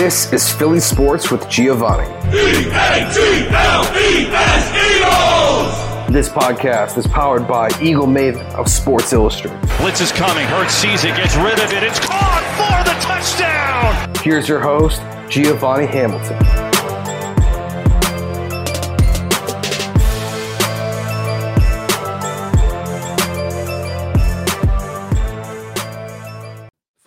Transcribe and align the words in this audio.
This 0.00 0.32
is 0.32 0.50
Philly 0.50 0.80
Sports 0.80 1.30
with 1.30 1.46
Giovanni. 1.50 2.08
E-A-G-L-E-S 2.34 2.72
Eagles! 4.96 6.10
This 6.10 6.26
podcast 6.26 6.96
is 6.96 7.06
powered 7.06 7.46
by 7.46 7.68
Eagle 7.82 8.06
Maven 8.06 8.50
of 8.54 8.66
Sports 8.66 9.12
Illustrated. 9.12 9.60
Blitz 9.76 10.00
is 10.00 10.10
coming. 10.10 10.46
Hurts 10.46 10.72
sees 10.72 11.04
it, 11.04 11.14
gets 11.16 11.36
rid 11.36 11.60
of 11.60 11.70
it. 11.74 11.82
It's 11.82 12.00
caught 12.00 12.42
for 12.56 12.82
the 12.88 12.94
touchdown. 13.02 14.24
Here's 14.24 14.48
your 14.48 14.60
host, 14.60 15.02
Giovanni 15.28 15.84
Hamilton. 15.84 16.38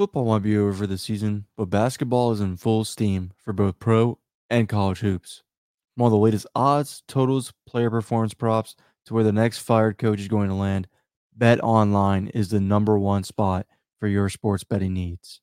Football 0.03 0.25
might 0.25 0.43
be 0.43 0.57
over 0.57 0.73
for 0.73 0.85
the 0.85 0.97
season, 0.97 1.45
but 1.55 1.69
basketball 1.69 2.33
is 2.33 2.41
in 2.41 2.57
full 2.57 2.83
steam 2.83 3.31
for 3.37 3.53
both 3.53 3.79
pro 3.79 4.19
and 4.49 4.67
college 4.67 4.99
hoops. 4.99 5.43
From 5.95 6.03
all 6.03 6.09
the 6.09 6.17
latest 6.17 6.45
odds, 6.53 7.03
totals, 7.07 7.53
player 7.65 7.89
performance 7.89 8.33
props 8.33 8.75
to 9.05 9.13
where 9.13 9.23
the 9.23 9.31
next 9.31 9.59
fired 9.59 9.97
coach 9.97 10.19
is 10.19 10.27
going 10.27 10.49
to 10.49 10.55
land, 10.55 10.89
Bet 11.33 11.63
Online 11.63 12.27
is 12.27 12.49
the 12.49 12.59
number 12.59 12.99
one 12.99 13.23
spot 13.23 13.65
for 13.97 14.09
your 14.09 14.27
sports 14.27 14.65
betting 14.65 14.93
needs. 14.93 15.39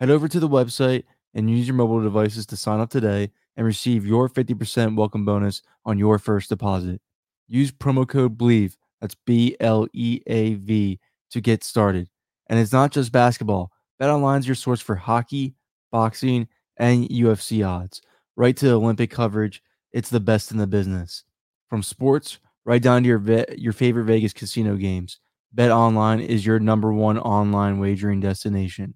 Head 0.00 0.10
over 0.10 0.26
to 0.26 0.40
the 0.40 0.48
website 0.48 1.04
and 1.32 1.48
use 1.48 1.68
your 1.68 1.76
mobile 1.76 2.02
devices 2.02 2.44
to 2.46 2.56
sign 2.56 2.80
up 2.80 2.90
today 2.90 3.30
and 3.56 3.64
receive 3.64 4.04
your 4.04 4.28
50% 4.28 4.96
welcome 4.96 5.24
bonus 5.24 5.62
on 5.84 5.96
your 5.96 6.18
first 6.18 6.48
deposit. 6.48 7.00
Use 7.46 7.70
promo 7.70 8.04
code 8.04 8.36
BLEAV, 8.36 8.76
that's 9.00 9.14
B 9.14 9.56
L 9.60 9.86
E 9.92 10.22
A 10.26 10.54
V, 10.54 10.98
to 11.30 11.40
get 11.40 11.62
started. 11.62 12.10
And 12.48 12.58
it's 12.58 12.72
not 12.72 12.90
just 12.90 13.12
basketball. 13.12 13.70
BetOnline 14.00 14.40
is 14.40 14.46
your 14.48 14.54
source 14.54 14.80
for 14.80 14.94
hockey, 14.94 15.54
boxing, 15.90 16.48
and 16.76 17.08
UFC 17.08 17.66
odds. 17.66 18.02
Right 18.36 18.56
to 18.58 18.72
Olympic 18.72 19.10
coverage, 19.10 19.62
it's 19.92 20.10
the 20.10 20.20
best 20.20 20.50
in 20.50 20.58
the 20.58 20.66
business. 20.66 21.24
From 21.70 21.82
sports 21.82 22.38
right 22.64 22.82
down 22.82 23.02
to 23.02 23.08
your 23.08 23.18
ve- 23.18 23.46
your 23.56 23.72
favorite 23.72 24.04
Vegas 24.04 24.32
casino 24.32 24.76
games, 24.76 25.20
BetOnline 25.56 26.24
is 26.26 26.44
your 26.44 26.58
number 26.58 26.92
one 26.92 27.18
online 27.18 27.78
wagering 27.78 28.20
destination. 28.20 28.94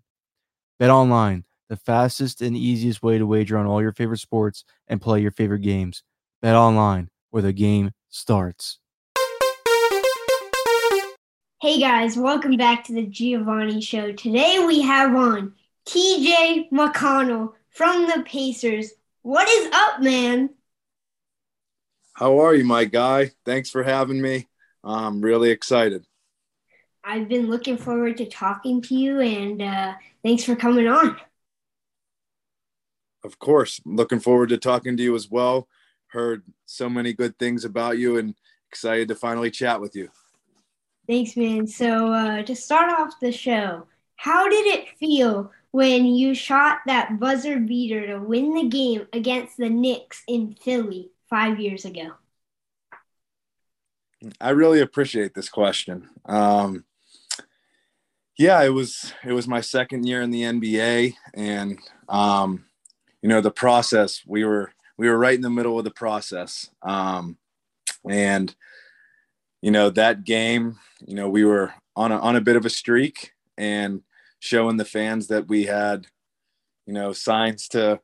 BetOnline, 0.80 1.44
the 1.68 1.76
fastest 1.76 2.42
and 2.42 2.56
easiest 2.56 3.02
way 3.02 3.16
to 3.16 3.26
wager 3.26 3.56
on 3.56 3.66
all 3.66 3.80
your 3.80 3.92
favorite 3.92 4.18
sports 4.18 4.64
and 4.88 5.00
play 5.00 5.20
your 5.20 5.30
favorite 5.30 5.60
games. 5.60 6.02
BetOnline, 6.44 7.08
where 7.30 7.42
the 7.42 7.52
game 7.52 7.92
starts. 8.08 8.78
Hey 11.62 11.78
guys, 11.78 12.16
welcome 12.16 12.56
back 12.56 12.84
to 12.84 12.94
the 12.94 13.05
Giovanni 13.05 13.83
Show. 13.83 14.12
Today 14.12 14.64
we 14.66 14.80
have 14.80 15.14
on 15.14 15.53
TJ 15.84 16.70
McConnell 16.70 17.52
from 17.69 18.06
the 18.06 18.22
Pacers. 18.25 18.92
What 19.20 19.47
is 19.47 19.70
up, 19.70 20.00
man? 20.00 20.55
How 22.14 22.39
are 22.39 22.55
you, 22.55 22.64
my 22.64 22.86
guy? 22.86 23.33
Thanks 23.45 23.68
for 23.68 23.83
having 23.83 24.23
me. 24.23 24.48
I'm 24.83 25.20
really 25.20 25.51
excited. 25.51 26.07
I've 27.05 27.29
been 27.29 27.51
looking 27.51 27.77
forward 27.77 28.17
to 28.17 28.24
talking 28.24 28.80
to 28.80 28.95
you, 28.95 29.20
and 29.20 29.61
uh, 29.61 29.92
thanks 30.23 30.45
for 30.45 30.57
coming 30.57 30.89
on. 30.89 31.20
Of 33.23 33.39
course, 33.39 33.83
looking 33.84 34.20
forward 34.20 34.48
to 34.48 34.57
talking 34.57 34.96
to 34.96 35.02
you 35.02 35.14
as 35.14 35.30
well. 35.30 35.68
Heard 36.07 36.42
so 36.64 36.89
many 36.89 37.13
good 37.13 37.39
things 37.39 37.67
about 37.67 37.98
you 37.98 38.17
and 38.17 38.34
excited 38.70 39.08
to 39.08 39.14
finally 39.14 39.51
chat 39.51 39.79
with 39.79 39.95
you. 39.95 40.08
Thanks, 41.10 41.36
man. 41.36 41.66
So, 41.66 42.12
uh, 42.12 42.42
to 42.44 42.54
start 42.54 42.88
off 42.88 43.18
the 43.18 43.32
show, 43.32 43.88
how 44.14 44.48
did 44.48 44.64
it 44.64 44.96
feel 44.96 45.50
when 45.72 46.06
you 46.06 46.34
shot 46.34 46.82
that 46.86 47.18
buzzer 47.18 47.58
beater 47.58 48.06
to 48.06 48.20
win 48.20 48.54
the 48.54 48.68
game 48.68 49.08
against 49.12 49.56
the 49.56 49.68
Knicks 49.68 50.22
in 50.28 50.54
Philly 50.54 51.10
five 51.28 51.58
years 51.58 51.84
ago? 51.84 52.12
I 54.40 54.50
really 54.50 54.82
appreciate 54.82 55.34
this 55.34 55.48
question. 55.48 56.08
Um, 56.26 56.84
yeah, 58.38 58.62
it 58.62 58.72
was 58.72 59.12
it 59.24 59.32
was 59.32 59.48
my 59.48 59.62
second 59.62 60.06
year 60.06 60.22
in 60.22 60.30
the 60.30 60.42
NBA, 60.42 61.14
and 61.34 61.80
um, 62.08 62.66
you 63.20 63.28
know 63.28 63.40
the 63.40 63.50
process. 63.50 64.22
We 64.24 64.44
were 64.44 64.70
we 64.96 65.08
were 65.08 65.18
right 65.18 65.34
in 65.34 65.40
the 65.40 65.50
middle 65.50 65.77
of 65.77 65.84
the 65.84 65.90
process, 65.90 66.70
um, 66.82 67.36
and 68.08 68.54
you 69.62 69.70
know 69.70 69.90
that 69.90 70.24
game. 70.24 70.78
You 71.06 71.14
know 71.14 71.28
we 71.28 71.44
were 71.44 71.72
on 71.96 72.12
a 72.12 72.18
on 72.18 72.36
a 72.36 72.40
bit 72.40 72.56
of 72.56 72.64
a 72.64 72.70
streak, 72.70 73.32
and 73.56 74.02
showing 74.38 74.76
the 74.76 74.84
fans 74.84 75.28
that 75.28 75.48
we 75.48 75.64
had, 75.64 76.06
you 76.86 76.94
know, 76.94 77.12
signs 77.12 77.68
to 77.68 78.00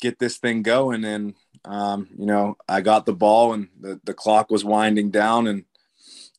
get 0.00 0.18
this 0.18 0.38
thing 0.38 0.62
going. 0.62 1.04
And 1.04 1.34
um, 1.64 2.08
you 2.16 2.26
know, 2.26 2.56
I 2.68 2.80
got 2.80 3.06
the 3.06 3.14
ball, 3.14 3.52
and 3.52 3.68
the 3.80 4.00
the 4.04 4.14
clock 4.14 4.50
was 4.50 4.64
winding 4.64 5.10
down, 5.10 5.46
and 5.46 5.64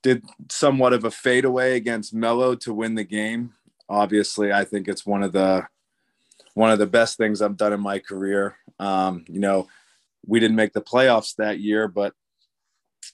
did 0.02 0.24
somewhat 0.52 0.94
of 0.94 1.04
a 1.04 1.12
fadeaway 1.12 1.76
against 1.76 2.14
Melo 2.14 2.56
to 2.56 2.74
win 2.74 2.96
the 2.96 3.04
game. 3.04 3.54
Obviously, 3.90 4.52
I 4.52 4.64
think 4.64 4.88
it's 4.88 5.06
one 5.06 5.24
of 5.24 5.32
the 5.32 5.68
one 6.56 6.72
of 6.72 6.80
the 6.80 6.88
best 6.88 7.18
things 7.18 7.42
I've 7.42 7.58
done 7.58 7.74
in 7.74 7.82
my 7.82 8.00
career. 8.00 8.56
Um, 8.80 9.26
you 9.28 9.40
know, 9.40 9.68
we 10.26 10.40
didn't 10.40 10.56
make 10.56 10.74
the 10.74 10.82
playoffs 10.82 11.36
that 11.36 11.60
year, 11.60 11.88
but 11.88 12.14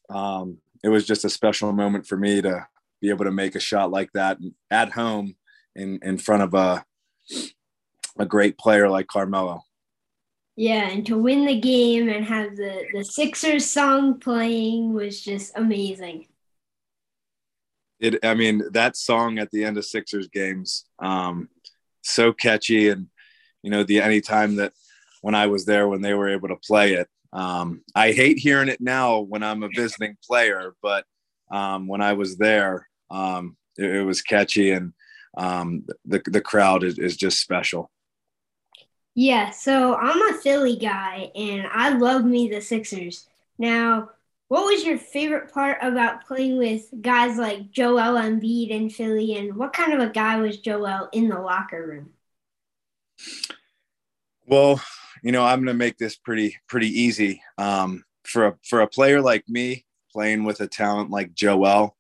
um, 0.10 0.60
it 0.84 0.90
was 0.90 1.06
just 1.06 1.26
a 1.26 1.30
special 1.30 1.72
moment 1.72 2.08
for 2.08 2.18
me 2.18 2.42
to 2.42 2.66
be 3.02 3.10
able 3.10 3.26
to 3.26 3.32
make 3.32 3.56
a 3.56 3.60
shot 3.60 3.92
like 3.92 4.12
that 4.14 4.38
at 4.70 4.92
home 4.92 5.36
in 5.76 6.00
in 6.04 6.18
front 6.18 6.44
of 6.44 6.54
a 6.54 6.84
a 8.20 8.26
great 8.26 8.58
player 8.58 8.90
like 8.90 9.08
Carmelo. 9.08 9.64
Yeah, 10.56 10.90
and 10.90 11.06
to 11.08 11.18
win 11.18 11.46
the 11.46 11.60
game 11.60 12.10
and 12.10 12.26
have 12.26 12.56
the 12.56 12.86
the 12.94 13.04
Sixers 13.04 13.70
song 13.70 14.20
playing 14.20 14.94
was 14.94 15.22
just 15.22 15.54
amazing. 15.56 16.28
It, 18.00 18.24
I 18.24 18.34
mean, 18.34 18.64
that 18.72 18.98
song 18.98 19.38
at 19.38 19.52
the 19.52 19.64
end 19.64 19.78
of 19.78 19.86
Sixers 19.86 20.28
games, 20.28 20.86
um, 21.00 21.50
so 22.02 22.34
catchy, 22.34 22.90
and 22.90 23.08
you 23.64 23.70
know, 23.70 23.84
the 23.84 24.02
anytime 24.02 24.56
that 24.58 24.74
when 25.22 25.36
I 25.36 25.48
was 25.48 25.66
there 25.66 25.88
when 25.88 26.02
they 26.02 26.14
were 26.14 26.30
able 26.30 26.50
to 26.50 26.56
play 26.56 26.94
it, 26.94 27.08
um, 27.34 27.82
I 27.96 28.12
hate 28.12 28.40
hearing 28.40 28.70
it 28.70 28.82
now 28.82 29.20
when 29.20 29.44
I'm 29.44 29.64
a 29.64 29.70
visiting 29.74 30.18
player, 30.26 30.76
but 30.82 31.06
um, 31.52 31.88
when 31.88 32.02
I 32.02 32.14
was 32.14 32.38
there, 32.38 32.88
um, 33.10 33.58
it, 33.78 33.90
it, 33.96 34.04
was 34.04 34.22
catchy, 34.22 34.72
and 34.72 34.94
um, 35.38 35.86
the 36.06 36.22
the 36.26 36.42
crowd 36.42 36.84
is, 36.84 37.00
is 37.00 37.16
just 37.16 37.40
special. 37.40 37.90
Yeah, 39.14 39.52
so 39.52 39.96
I'm 39.96 40.34
a 40.34 40.38
Philly 40.40 40.78
guy, 40.78 41.32
and 41.36 41.68
I 41.72 41.90
love 41.90 42.24
me 42.26 42.50
the 42.50 42.62
Sixers. 42.62 43.28
Now, 43.58 44.12
what 44.48 44.66
was 44.66 44.86
your 44.86 44.98
favorite 44.98 45.54
part 45.54 45.78
about 45.82 46.26
playing 46.26 46.58
with 46.58 46.90
guys 47.02 47.38
like 47.38 47.72
Joel 47.72 48.20
Embiid 48.20 48.70
in 48.70 48.90
Philly, 48.90 49.38
and 49.38 49.56
what 49.56 49.74
kind 49.74 49.94
of 49.94 50.00
a 50.00 50.12
guy 50.12 50.38
was 50.38 50.58
Joel 50.58 51.10
in 51.12 51.30
the 51.30 51.40
locker 51.40 51.86
room? 51.86 52.10
Well, 54.46 54.82
you 55.22 55.32
know, 55.32 55.44
I'm 55.44 55.60
going 55.60 55.68
to 55.68 55.74
make 55.74 55.98
this 55.98 56.16
pretty 56.16 56.58
pretty 56.68 56.88
easy. 56.88 57.42
Um, 57.58 58.04
for 58.24 58.48
a 58.48 58.56
for 58.68 58.82
a 58.82 58.88
player 58.88 59.22
like 59.22 59.48
me, 59.48 59.86
playing 60.12 60.44
with 60.44 60.62
a 60.62 60.68
talent 60.68 61.10
like 61.10 61.34
Joel, 61.34 61.96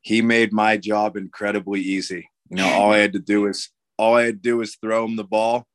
he 0.00 0.22
made 0.22 0.52
my 0.52 0.76
job 0.76 1.16
incredibly 1.16 1.80
easy. 1.80 2.30
You 2.50 2.56
know, 2.56 2.68
all 2.68 2.92
I 2.92 2.98
had 2.98 3.12
to 3.12 3.18
do 3.18 3.46
is 3.46 3.70
all 3.96 4.16
I 4.16 4.24
had 4.24 4.42
to 4.42 4.48
do 4.48 4.56
was 4.58 4.76
throw 4.76 5.04
him 5.04 5.16
the 5.16 5.24
ball, 5.24 5.66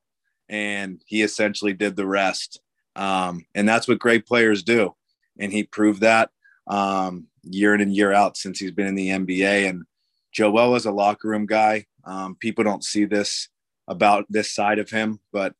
and 0.49 1.01
he 1.05 1.21
essentially 1.21 1.73
did 1.73 1.95
the 1.95 2.07
rest. 2.07 2.59
Um, 2.95 3.45
and 3.55 3.67
that's 3.67 3.87
what 3.87 3.99
great 3.99 4.25
players 4.25 4.63
do. 4.63 4.95
And 5.39 5.51
he 5.51 5.63
proved 5.63 6.01
that 6.01 6.29
um, 6.67 7.27
year 7.43 7.73
in 7.73 7.81
and 7.81 7.95
year 7.95 8.13
out 8.13 8.37
since 8.37 8.59
he's 8.59 8.71
been 8.71 8.87
in 8.87 8.95
the 8.95 9.09
NBA. 9.09 9.67
And 9.69 9.83
Joel 10.31 10.75
is 10.75 10.85
a 10.85 10.91
locker 10.91 11.27
room 11.27 11.45
guy. 11.45 11.85
Um, 12.05 12.35
people 12.35 12.63
don't 12.63 12.83
see 12.83 13.05
this 13.05 13.49
about 13.87 14.25
this 14.29 14.53
side 14.53 14.79
of 14.79 14.89
him, 14.89 15.19
but 15.31 15.53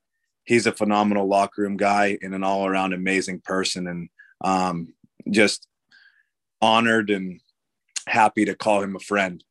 he's 0.43 0.67
a 0.67 0.71
phenomenal 0.71 1.27
locker 1.27 1.61
room 1.61 1.77
guy 1.77 2.17
and 2.21 2.33
an 2.33 2.43
all 2.43 2.65
around 2.65 2.93
amazing 2.93 3.41
person. 3.41 3.87
And 3.87 4.09
um, 4.41 4.93
just 5.29 5.67
honored 6.61 7.09
and 7.09 7.39
happy 8.07 8.45
to 8.45 8.55
call 8.55 8.81
him 8.81 8.95
a 8.95 8.99
friend. 8.99 9.43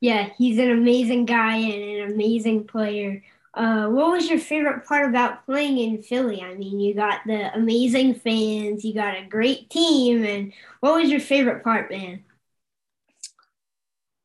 Yeah, 0.00 0.28
he's 0.36 0.58
an 0.58 0.70
amazing 0.70 1.24
guy 1.24 1.56
and 1.56 2.00
an 2.00 2.12
amazing 2.12 2.66
player. 2.66 3.22
Uh, 3.54 3.88
what 3.88 4.10
was 4.10 4.28
your 4.28 4.38
favorite 4.38 4.84
part 4.84 5.08
about 5.08 5.46
playing 5.46 5.78
in 5.78 6.02
Philly? 6.02 6.42
I 6.42 6.54
mean, 6.54 6.78
you 6.78 6.92
got 6.94 7.20
the 7.26 7.54
amazing 7.54 8.16
fans, 8.16 8.84
you 8.84 8.92
got 8.92 9.16
a 9.16 9.26
great 9.26 9.70
team, 9.70 10.24
and 10.24 10.52
what 10.80 11.00
was 11.00 11.10
your 11.10 11.20
favorite 11.20 11.64
part, 11.64 11.90
man? 11.90 12.22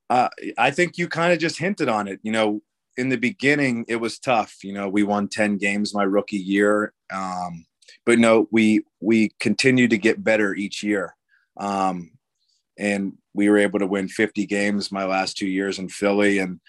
Uh, 0.10 0.28
I 0.58 0.72
think 0.72 0.98
you 0.98 1.08
kind 1.08 1.32
of 1.32 1.40
just 1.40 1.58
hinted 1.58 1.88
on 1.88 2.10
it. 2.10 2.20
You 2.24 2.34
know, 2.34 2.62
in 2.98 3.10
the 3.10 3.18
beginning, 3.18 3.86
it 3.88 3.98
was 3.98 4.20
tough. 4.20 4.64
You 4.64 4.74
know, 4.74 4.90
we 4.90 5.04
won 5.04 5.28
ten 5.28 5.58
games 5.58 5.94
my 5.94 6.04
rookie 6.04 6.38
year, 6.38 6.94
um, 7.12 7.66
but 8.06 8.20
no, 8.20 8.48
we 8.52 8.84
we 9.00 9.32
continued 9.40 9.92
to 9.92 9.98
get 9.98 10.24
better 10.24 10.54
each 10.54 10.84
year, 10.84 11.16
um, 11.58 12.12
and 12.78 13.14
we 13.34 13.50
were 13.50 13.58
able 13.58 13.80
to 13.80 13.88
win 13.88 14.10
50 14.10 14.46
games 14.46 14.92
my 14.92 15.06
last 15.06 15.38
two 15.38 15.48
years 15.48 15.80
in 15.80 15.88
Philly, 15.88 16.40
and 16.40 16.60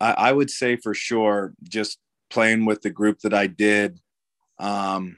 I, 0.00 0.12
I 0.12 0.32
would 0.32 0.50
say 0.50 0.76
for 0.76 0.94
sure, 0.94 1.54
just 1.62 1.98
playing 2.30 2.66
with 2.66 2.82
the 2.82 2.90
group 2.90 3.20
that 3.20 3.32
I 3.32 3.46
did, 3.46 4.00
um, 4.58 5.16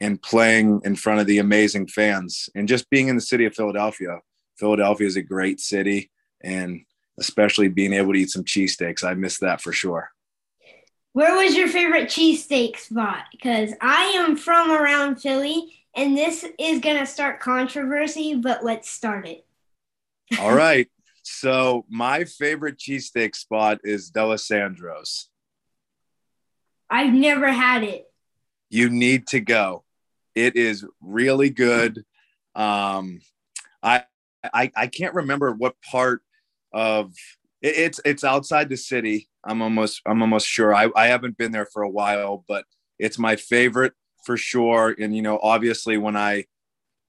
and 0.00 0.20
playing 0.20 0.80
in 0.84 0.96
front 0.96 1.20
of 1.20 1.26
the 1.26 1.38
amazing 1.38 1.86
fans, 1.88 2.48
and 2.54 2.68
just 2.68 2.90
being 2.90 3.08
in 3.08 3.16
the 3.16 3.22
city 3.22 3.44
of 3.44 3.54
Philadelphia. 3.54 4.18
Philadelphia 4.58 5.06
is 5.06 5.16
a 5.16 5.22
great 5.22 5.60
city, 5.60 6.10
and 6.42 6.84
especially 7.18 7.68
being 7.68 7.92
able 7.92 8.12
to 8.12 8.18
eat 8.18 8.30
some 8.30 8.44
cheesesteaks, 8.44 9.04
I 9.04 9.14
miss 9.14 9.38
that 9.38 9.60
for 9.60 9.72
sure. 9.72 10.10
Where 11.12 11.36
was 11.36 11.56
your 11.56 11.68
favorite 11.68 12.08
cheesesteak 12.08 12.76
spot? 12.76 13.26
Because 13.30 13.72
I 13.80 14.14
am 14.16 14.36
from 14.36 14.72
around 14.72 15.16
Philly, 15.16 15.72
and 15.94 16.16
this 16.16 16.44
is 16.58 16.80
gonna 16.80 17.06
start 17.06 17.38
controversy, 17.38 18.34
but 18.34 18.64
let's 18.64 18.90
start 18.90 19.28
it. 19.28 19.46
All 20.40 20.52
right. 20.52 20.88
So 21.22 21.86
my 21.88 22.24
favorite 22.24 22.78
cheesesteak 22.78 23.36
spot 23.36 23.78
is 23.84 24.10
Dalessandro's. 24.10 25.30
I've 26.90 27.14
never 27.14 27.50
had 27.50 27.84
it. 27.84 28.06
You 28.68 28.90
need 28.90 29.28
to 29.28 29.40
go. 29.40 29.84
It 30.34 30.56
is 30.56 30.84
really 31.00 31.50
good. 31.50 32.04
Um, 32.56 33.20
I, 33.84 34.02
I 34.42 34.72
I 34.74 34.86
can't 34.88 35.14
remember 35.14 35.52
what 35.52 35.80
part 35.80 36.23
of 36.74 37.12
it, 37.62 37.76
it's 37.76 38.00
it's 38.04 38.24
outside 38.24 38.68
the 38.68 38.76
city. 38.76 39.28
I'm 39.44 39.62
almost 39.62 40.02
I'm 40.04 40.20
almost 40.20 40.46
sure. 40.46 40.74
I, 40.74 40.90
I 40.94 41.06
haven't 41.06 41.38
been 41.38 41.52
there 41.52 41.66
for 41.72 41.82
a 41.82 41.90
while, 41.90 42.44
but 42.46 42.66
it's 42.98 43.18
my 43.18 43.36
favorite 43.36 43.94
for 44.26 44.36
sure. 44.36 44.94
And 44.98 45.16
you 45.16 45.22
know, 45.22 45.38
obviously 45.42 45.96
when 45.96 46.16
I 46.16 46.44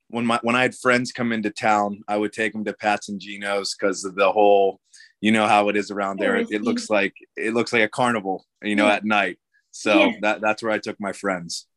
when 0.09 0.25
my 0.25 0.39
when 0.44 0.56
I 0.56 0.62
had 0.62 0.75
friends 0.75 1.12
come 1.12 1.31
into 1.31 1.50
town, 1.50 2.03
I 2.07 2.17
would 2.17 2.31
take 2.31 2.53
them 2.53 2.65
to 2.65 2.73
Pat's 2.73 3.09
and 3.09 3.19
Geno's 3.19 3.75
because 3.75 4.06
of 4.06 4.15
the 4.15 4.31
whole, 4.31 4.79
you 5.19 5.31
know 5.31 5.47
how 5.47 5.69
it 5.69 5.75
is 5.75 5.91
around 5.91 6.19
there. 6.19 6.35
It, 6.35 6.47
it, 6.51 6.62
looks 6.62 6.89
like 6.89 7.13
it 7.35 7.53
looks 7.53 7.73
like 7.73 7.81
a 7.81 7.89
carnival, 7.89 8.45
you 8.62 8.75
know, 8.75 8.88
at 8.88 9.03
night. 9.03 9.39
So 9.71 10.06
yeah. 10.06 10.12
that 10.21 10.41
that's 10.41 10.62
where 10.62 10.71
I 10.71 10.79
took 10.79 11.00
my 11.00 11.12
friends. 11.12 11.67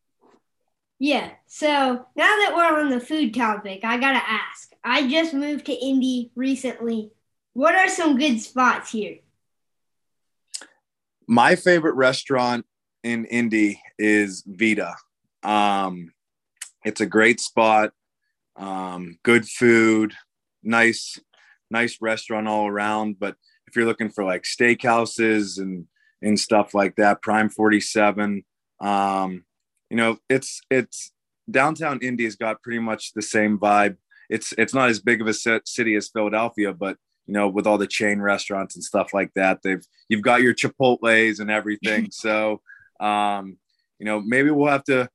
Yeah. 0.99 1.31
So 1.47 1.67
now 1.67 2.03
that 2.15 2.53
we're 2.55 2.81
on 2.81 2.89
the 2.89 2.99
food 2.99 3.33
topic, 3.33 3.81
I 3.83 3.97
gotta 3.97 4.21
ask. 4.25 4.71
I 4.83 5.07
just 5.07 5.33
moved 5.33 5.65
to 5.65 5.73
Indy 5.73 6.31
recently. 6.35 7.11
What 7.59 7.75
are 7.75 7.89
some 7.89 8.17
good 8.17 8.39
spots 8.39 8.91
here? 8.91 9.17
My 11.27 11.57
favorite 11.57 11.95
restaurant 11.95 12.65
in 13.03 13.25
Indy 13.25 13.81
is 13.97 14.45
Vida. 14.47 14.95
Um, 15.43 16.13
it's 16.85 17.01
a 17.01 17.05
great 17.05 17.41
spot 17.41 17.91
um, 18.55 19.17
good 19.23 19.45
food, 19.45 20.13
nice, 20.63 21.19
nice 21.69 21.97
restaurant 21.99 22.47
all 22.47 22.65
around. 22.65 23.19
But 23.19 23.35
if 23.67 23.75
you're 23.75 23.85
looking 23.85 24.09
for 24.09 24.23
like 24.23 24.43
steakhouses 24.43 25.59
and 25.59 25.87
and 26.21 26.39
stuff 26.39 26.73
like 26.73 26.95
that, 26.95 27.21
Prime 27.21 27.49
47, 27.49 28.45
um, 28.79 29.43
you 29.89 29.97
know, 29.97 30.17
it's 30.29 30.61
it's 30.71 31.11
downtown 31.51 31.99
Indy's 32.01 32.37
got 32.37 32.63
pretty 32.63 32.79
much 32.79 33.11
the 33.13 33.21
same 33.21 33.59
vibe. 33.59 33.97
It's 34.29 34.53
it's 34.57 34.73
not 34.73 34.89
as 34.89 35.01
big 35.01 35.19
of 35.19 35.27
a 35.27 35.33
city 35.33 35.95
as 35.95 36.07
Philadelphia, 36.07 36.71
but 36.71 36.95
you 37.29 37.33
know, 37.33 37.47
with 37.47 37.67
all 37.67 37.77
the 37.77 37.85
chain 37.85 38.19
restaurants 38.19 38.73
and 38.73 38.83
stuff 38.83 39.13
like 39.13 39.31
that, 39.35 39.59
they've 39.61 39.85
you've 40.09 40.23
got 40.23 40.41
your 40.41 40.55
Chipotle's 40.55 41.39
and 41.39 41.51
everything. 41.51 42.07
so, 42.11 42.59
um, 42.99 43.55
you 43.99 44.07
know, 44.07 44.19
maybe 44.19 44.49
we'll 44.49 44.71
have 44.71 44.83
to 44.85 45.07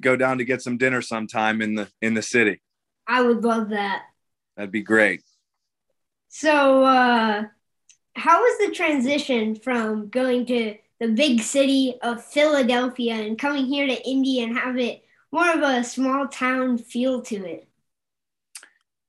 go 0.00 0.14
down 0.14 0.38
to 0.38 0.44
get 0.44 0.62
some 0.62 0.78
dinner 0.78 1.02
sometime 1.02 1.60
in 1.60 1.74
the 1.74 1.88
in 2.00 2.14
the 2.14 2.22
city. 2.22 2.62
I 3.08 3.20
would 3.20 3.42
love 3.42 3.70
that. 3.70 4.04
That'd 4.56 4.70
be 4.70 4.82
great. 4.82 5.22
So, 6.28 6.84
uh, 6.84 7.46
how 8.14 8.40
was 8.40 8.68
the 8.68 8.72
transition 8.72 9.56
from 9.56 10.10
going 10.10 10.46
to 10.46 10.76
the 11.00 11.08
big 11.08 11.40
city 11.40 11.98
of 12.00 12.24
Philadelphia 12.24 13.14
and 13.14 13.36
coming 13.36 13.66
here 13.66 13.88
to 13.88 14.08
Indy 14.08 14.40
and 14.40 14.56
have 14.56 14.78
it 14.78 15.02
more 15.32 15.50
of 15.50 15.62
a 15.62 15.82
small 15.82 16.28
town 16.28 16.78
feel 16.78 17.22
to 17.22 17.44
it? 17.44 17.68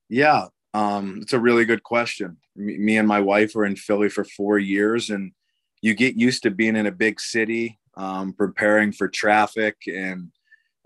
Yeah, 0.10 0.48
um, 0.76 1.20
it's 1.22 1.32
a 1.32 1.40
really 1.40 1.64
good 1.64 1.84
question. 1.84 2.36
Me, 2.58 2.98
and 2.98 3.08
my 3.08 3.22
wife 3.22 3.56
were 3.56 3.66
in 3.66 3.78
Philly 3.78 4.10
for 4.10 4.26
four 4.26 4.60
years, 4.60 5.10
and 5.10 5.32
you 5.82 5.94
get 5.94 6.18
used 6.18 6.44
to 6.44 6.52
being 6.52 6.76
in 6.76 6.86
a 6.86 6.92
big 6.92 7.22
city, 7.22 7.80
um, 7.96 8.34
preparing 8.34 8.92
for 8.92 9.08
traffic 9.08 9.78
and, 9.88 10.32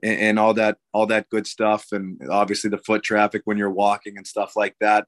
and 0.03 0.37
all 0.37 0.53
that 0.53 0.77
all 0.93 1.07
that 1.07 1.29
good 1.29 1.45
stuff 1.45 1.87
and 1.91 2.21
obviously 2.29 2.69
the 2.69 2.77
foot 2.77 3.03
traffic 3.03 3.41
when 3.45 3.57
you're 3.57 3.69
walking 3.69 4.15
and 4.15 4.25
stuff 4.25 4.55
like 4.55 4.75
that 4.79 5.05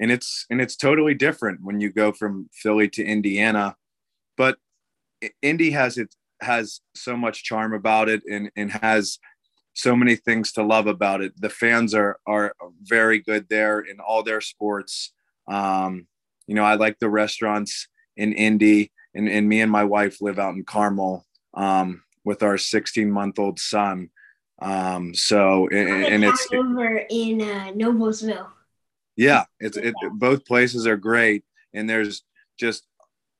and 0.00 0.10
it's 0.10 0.46
and 0.50 0.60
it's 0.60 0.74
totally 0.74 1.14
different 1.14 1.60
when 1.62 1.80
you 1.80 1.92
go 1.92 2.10
from 2.10 2.48
Philly 2.52 2.88
to 2.88 3.04
Indiana 3.04 3.76
but 4.36 4.56
Indy 5.42 5.70
has 5.70 5.96
it 5.96 6.12
has 6.40 6.80
so 6.96 7.16
much 7.16 7.44
charm 7.44 7.72
about 7.72 8.08
it 8.08 8.22
and 8.28 8.50
and 8.56 8.72
has 8.72 9.20
so 9.74 9.96
many 9.96 10.16
things 10.16 10.52
to 10.52 10.62
love 10.62 10.86
about 10.86 11.22
it 11.22 11.32
the 11.40 11.48
fans 11.48 11.94
are 11.94 12.18
are 12.26 12.54
very 12.82 13.18
good 13.18 13.48
there 13.48 13.80
in 13.80 14.00
all 14.00 14.22
their 14.22 14.40
sports 14.40 15.12
um 15.48 16.06
you 16.46 16.54
know 16.54 16.64
I 16.64 16.74
like 16.74 16.98
the 16.98 17.08
restaurants 17.08 17.88
in 18.16 18.32
Indy 18.32 18.92
and, 19.14 19.28
and 19.28 19.48
me 19.48 19.60
and 19.60 19.70
my 19.70 19.84
wife 19.84 20.20
live 20.20 20.38
out 20.38 20.54
in 20.54 20.64
Carmel 20.64 21.24
um 21.54 22.02
with 22.24 22.42
our 22.42 22.58
16 22.58 23.10
month 23.10 23.38
old 23.38 23.58
son 23.58 24.10
um, 24.62 25.12
so 25.12 25.66
and, 25.68 26.04
and 26.06 26.24
it's 26.24 26.46
over 26.52 27.04
in 27.10 27.42
uh, 27.42 27.72
Noblesville. 27.74 28.48
Yeah, 29.16 29.44
it's 29.58 29.76
it, 29.76 29.94
both 30.14 30.46
places 30.46 30.86
are 30.86 30.96
great, 30.96 31.44
and 31.74 31.90
there's 31.90 32.22
just 32.58 32.86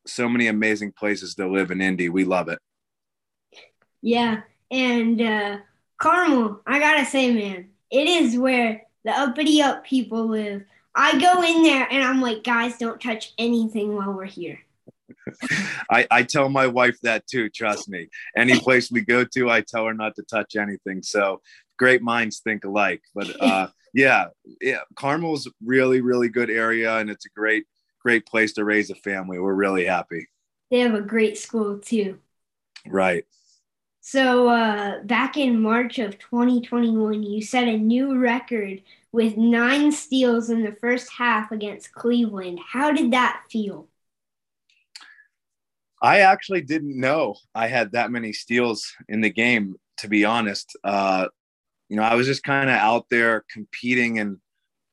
so 0.04 0.28
many 0.28 0.48
amazing 0.48 0.92
places 0.92 1.36
to 1.36 1.48
live 1.48 1.70
in 1.70 1.80
Indy. 1.80 2.08
We 2.08 2.24
love 2.24 2.48
it. 2.48 2.58
Yeah, 4.00 4.40
and 4.70 5.22
uh, 5.22 5.58
Carmel, 6.02 6.60
I 6.66 6.80
gotta 6.80 7.06
say, 7.06 7.32
man, 7.32 7.68
it 7.88 8.08
is 8.08 8.36
where 8.36 8.82
the 9.04 9.12
uppity 9.12 9.62
up 9.62 9.84
people 9.84 10.26
live. 10.26 10.64
I 10.96 11.16
go 11.20 11.44
in 11.44 11.62
there 11.62 11.86
and 11.88 12.02
I'm 12.02 12.20
like, 12.20 12.42
guys, 12.42 12.76
don't 12.76 13.00
touch 13.00 13.32
anything 13.38 13.94
while 13.94 14.12
we're 14.12 14.24
here. 14.24 14.58
I, 15.88 16.08
I 16.10 16.22
tell 16.24 16.48
my 16.48 16.66
wife 16.66 17.00
that 17.02 17.28
too. 17.28 17.48
Trust 17.50 17.88
me. 17.88 18.08
Any 18.36 18.58
place 18.66 18.90
we 18.90 19.02
go 19.02 19.22
to, 19.22 19.48
I 19.48 19.60
tell 19.60 19.86
her 19.86 19.94
not 19.94 20.16
to 20.16 20.24
touch 20.24 20.56
anything. 20.56 21.04
So 21.04 21.40
great 21.78 22.02
minds 22.02 22.40
think 22.40 22.64
alike. 22.64 23.02
But 23.14 23.40
uh, 23.40 23.68
yeah, 23.94 24.26
yeah, 24.60 24.80
Carmel's 24.96 25.48
really, 25.64 26.00
really 26.00 26.28
good 26.28 26.50
area, 26.50 26.96
and 26.96 27.10
it's 27.10 27.26
a 27.26 27.30
great, 27.30 27.66
great 28.00 28.26
place 28.26 28.54
to 28.54 28.64
raise 28.64 28.90
a 28.90 28.96
family. 28.96 29.38
We're 29.38 29.54
really 29.54 29.84
happy. 29.84 30.26
They 30.68 30.80
have 30.80 30.94
a 30.94 31.00
great 31.00 31.38
school 31.38 31.78
too. 31.78 32.18
Right. 32.88 33.24
So 34.04 34.48
uh, 34.48 35.00
back 35.04 35.36
in 35.36 35.62
March 35.62 36.00
of 36.00 36.18
2021, 36.18 37.22
you 37.22 37.40
set 37.40 37.68
a 37.68 37.78
new 37.78 38.18
record 38.18 38.82
with 39.12 39.36
nine 39.36 39.92
steals 39.92 40.50
in 40.50 40.64
the 40.64 40.72
first 40.80 41.08
half 41.16 41.52
against 41.52 41.94
Cleveland. 41.94 42.58
How 42.66 42.90
did 42.90 43.12
that 43.12 43.44
feel? 43.48 43.86
I 46.02 46.20
actually 46.20 46.62
didn't 46.62 46.98
know 46.98 47.36
I 47.54 47.68
had 47.68 47.92
that 47.92 48.10
many 48.10 48.32
steals 48.32 48.92
in 49.08 49.20
the 49.20 49.30
game, 49.30 49.76
to 49.98 50.08
be 50.08 50.24
honest. 50.24 50.76
Uh, 50.82 51.28
you 51.88 51.96
know, 51.96 52.02
I 52.02 52.16
was 52.16 52.26
just 52.26 52.42
kind 52.42 52.68
of 52.68 52.74
out 52.74 53.06
there 53.08 53.44
competing 53.52 54.18
and 54.18 54.38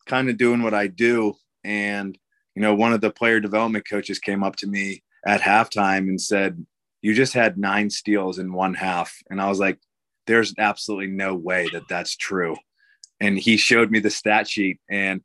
kind 0.05 0.29
of 0.29 0.37
doing 0.37 0.61
what 0.61 0.75
I 0.75 0.85
do. 0.85 1.33
And, 1.63 2.15
you 2.53 2.61
know, 2.61 2.75
one 2.75 2.93
of 2.93 3.01
the 3.01 3.09
player 3.09 3.39
development 3.39 3.89
coaches 3.89 4.19
came 4.19 4.43
up 4.43 4.55
to 4.57 4.67
me 4.67 5.01
at 5.25 5.41
halftime 5.41 6.09
and 6.09 6.21
said, 6.21 6.63
You 7.01 7.13
just 7.13 7.33
had 7.33 7.57
nine 7.57 7.89
steals 7.89 8.39
in 8.39 8.53
one 8.53 8.73
half. 8.73 9.15
And 9.29 9.41
I 9.41 9.49
was 9.49 9.59
like, 9.59 9.79
There's 10.27 10.53
absolutely 10.57 11.07
no 11.07 11.35
way 11.35 11.67
that 11.73 11.87
that's 11.87 12.15
true. 12.15 12.55
And 13.19 13.37
he 13.37 13.57
showed 13.57 13.91
me 13.91 13.99
the 13.99 14.09
stat 14.09 14.47
sheet. 14.47 14.79
And 14.89 15.21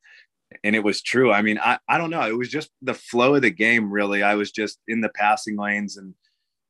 and 0.62 0.76
it 0.76 0.84
was 0.84 1.02
true. 1.02 1.32
I 1.32 1.42
mean, 1.42 1.58
I, 1.58 1.78
I 1.88 1.98
don't 1.98 2.10
know. 2.10 2.22
It 2.22 2.36
was 2.36 2.48
just 2.48 2.70
the 2.82 2.94
flow 2.94 3.34
of 3.34 3.42
the 3.42 3.50
game, 3.50 3.90
really. 3.90 4.22
I 4.22 4.34
was 4.34 4.52
just 4.52 4.78
in 4.86 5.00
the 5.00 5.08
passing 5.08 5.56
lanes 5.56 5.96
and, 5.96 6.14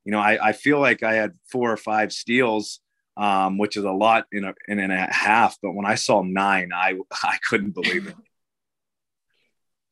you 0.05 0.13
know, 0.13 0.21
I, 0.21 0.49
I 0.49 0.53
feel 0.53 0.81
like 0.81 1.03
I 1.03 1.15
had 1.15 1.33
four 1.51 1.71
or 1.71 1.77
five 1.77 2.13
steals, 2.13 2.81
um, 3.17 3.59
which 3.59 3.77
is 3.77 3.85
a 3.85 3.91
lot 3.91 4.27
in 4.33 4.45
a, 4.45 4.55
in 4.69 4.79
a 4.79 5.13
half. 5.13 5.59
But 5.63 5.73
when 5.73 5.87
I 5.87 5.97
saw 5.97 6.23
nine, 6.23 6.71
I, 6.75 6.95
I 7.23 7.37
couldn't 7.49 7.75
believe 7.75 8.07
it. 8.07 8.17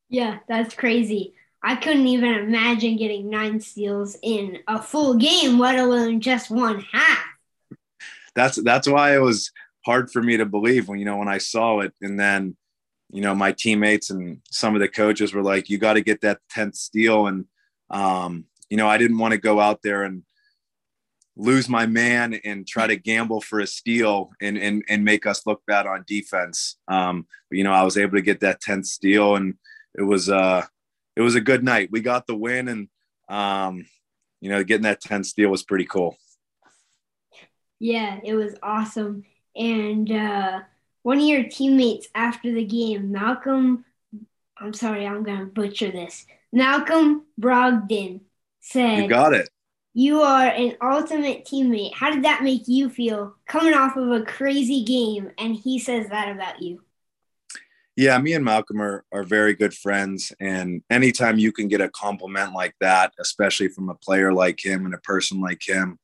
Yeah, 0.08 0.38
that's 0.46 0.74
crazy. 0.74 1.34
I 1.62 1.76
couldn't 1.76 2.06
even 2.08 2.34
imagine 2.34 2.96
getting 2.96 3.30
nine 3.30 3.60
steals 3.60 4.16
in 4.22 4.58
a 4.66 4.82
full 4.82 5.14
game, 5.14 5.58
let 5.58 5.78
alone 5.78 6.20
just 6.20 6.50
one 6.50 6.80
half. 6.80 7.24
That's 8.34 8.56
that's 8.62 8.88
why 8.88 9.14
it 9.14 9.20
was 9.20 9.50
hard 9.84 10.10
for 10.10 10.22
me 10.22 10.36
to 10.38 10.46
believe 10.46 10.88
when 10.88 10.98
you 10.98 11.04
know 11.04 11.18
when 11.18 11.28
I 11.28 11.38
saw 11.38 11.80
it, 11.80 11.92
and 12.00 12.18
then 12.18 12.56
you 13.10 13.20
know 13.20 13.34
my 13.34 13.52
teammates 13.52 14.10
and 14.10 14.40
some 14.50 14.74
of 14.74 14.80
the 14.80 14.88
coaches 14.88 15.32
were 15.32 15.42
like, 15.42 15.68
"You 15.68 15.78
got 15.78 15.94
to 15.94 16.00
get 16.00 16.22
that 16.22 16.40
tenth 16.50 16.74
steal," 16.74 17.26
and 17.26 17.44
um, 17.90 18.46
you 18.68 18.76
know 18.76 18.88
I 18.88 18.98
didn't 18.98 19.18
want 19.18 19.32
to 19.32 19.38
go 19.38 19.60
out 19.60 19.82
there 19.82 20.02
and 20.02 20.24
lose 21.36 21.68
my 21.68 21.86
man 21.86 22.34
and 22.44 22.66
try 22.66 22.86
to 22.86 22.96
gamble 22.96 23.40
for 23.40 23.60
a 23.60 23.66
steal 23.66 24.30
and 24.40 24.58
and, 24.58 24.82
and 24.88 25.04
make 25.04 25.26
us 25.26 25.46
look 25.46 25.62
bad 25.66 25.86
on 25.86 26.04
defense. 26.06 26.76
Um, 26.88 27.26
but, 27.48 27.58
you 27.58 27.64
know, 27.64 27.72
I 27.72 27.84
was 27.84 27.96
able 27.96 28.16
to 28.16 28.22
get 28.22 28.40
that 28.40 28.60
10th 28.60 28.86
steal 28.86 29.36
and 29.36 29.54
it 29.94 30.02
was 30.02 30.28
uh 30.28 30.64
it 31.16 31.20
was 31.20 31.34
a 31.34 31.40
good 31.40 31.64
night. 31.64 31.90
We 31.90 32.00
got 32.00 32.26
the 32.26 32.36
win 32.36 32.68
and 32.68 32.88
um, 33.28 33.86
you 34.40 34.50
know, 34.50 34.64
getting 34.64 34.84
that 34.84 35.00
10 35.00 35.24
steal 35.24 35.50
was 35.50 35.62
pretty 35.62 35.86
cool. 35.86 36.16
Yeah, 37.78 38.20
it 38.22 38.34
was 38.34 38.54
awesome. 38.62 39.24
And 39.56 40.10
uh 40.10 40.60
one 41.02 41.18
of 41.18 41.24
your 41.24 41.44
teammates 41.44 42.08
after 42.14 42.52
the 42.52 42.64
game, 42.64 43.12
Malcolm 43.12 43.84
I'm 44.56 44.72
sorry, 44.72 45.06
I'm 45.06 45.24
gonna 45.24 45.46
butcher 45.46 45.90
this. 45.90 46.26
Malcolm 46.52 47.24
Brogdon 47.40 48.20
said 48.60 48.98
You 48.98 49.08
got 49.08 49.34
it 49.34 49.48
you 49.94 50.22
are 50.22 50.46
an 50.46 50.76
ultimate 50.82 51.44
teammate. 51.44 51.94
How 51.94 52.10
did 52.10 52.24
that 52.24 52.42
make 52.42 52.66
you 52.66 52.88
feel 52.88 53.34
coming 53.46 53.74
off 53.74 53.96
of 53.96 54.10
a 54.10 54.22
crazy 54.22 54.84
game? 54.84 55.30
And 55.38 55.54
he 55.54 55.78
says 55.78 56.08
that 56.08 56.30
about 56.34 56.62
you. 56.62 56.82
Yeah, 57.96 58.16
me 58.18 58.32
and 58.32 58.44
Malcolm 58.44 58.80
are, 58.80 59.04
are 59.12 59.24
very 59.24 59.54
good 59.54 59.74
friends. 59.74 60.32
And 60.40 60.82
anytime 60.88 61.38
you 61.38 61.52
can 61.52 61.68
get 61.68 61.82
a 61.82 61.90
compliment 61.90 62.54
like 62.54 62.74
that, 62.80 63.12
especially 63.18 63.68
from 63.68 63.90
a 63.90 63.94
player 63.94 64.32
like 64.32 64.64
him 64.64 64.86
and 64.86 64.94
a 64.94 64.98
person 64.98 65.40
like 65.40 65.66
him, 65.66 65.98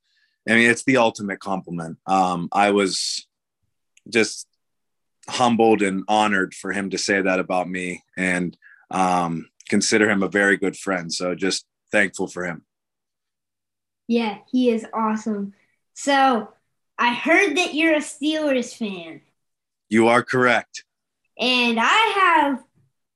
I 0.47 0.53
mean, 0.53 0.71
it's 0.71 0.85
the 0.85 0.99
ultimate 0.99 1.41
compliment. 1.41 1.99
Um, 2.07 2.49
I 2.53 2.71
was 2.71 3.27
just 4.09 4.47
humbled 5.29 5.83
and 5.83 6.05
honored 6.09 6.55
for 6.55 6.73
him 6.73 6.91
to 6.91 6.99
say 6.99 7.21
that 7.21 7.41
about 7.41 7.69
me 7.69 8.03
and 8.17 8.57
um, 8.91 9.49
consider 9.69 10.09
him 10.09 10.23
a 10.23 10.29
very 10.29 10.57
good 10.57 10.77
friend. 10.77 11.13
So 11.13 11.35
just 11.35 11.67
thankful 11.93 12.27
for 12.27 12.45
him. 12.45 12.65
Yeah, 14.07 14.39
he 14.51 14.71
is 14.71 14.87
awesome. 14.95 15.53
So 15.93 16.49
I 16.99 17.15
heard 17.15 17.57
that 17.57 17.75
you're 17.75 17.95
a 17.95 17.99
Steelers 17.99 18.75
fan. 18.75 19.21
You 19.91 20.09
are 20.09 20.23
correct. 20.23 20.85
And 21.39 21.79
I 21.81 22.13
have 22.17 22.65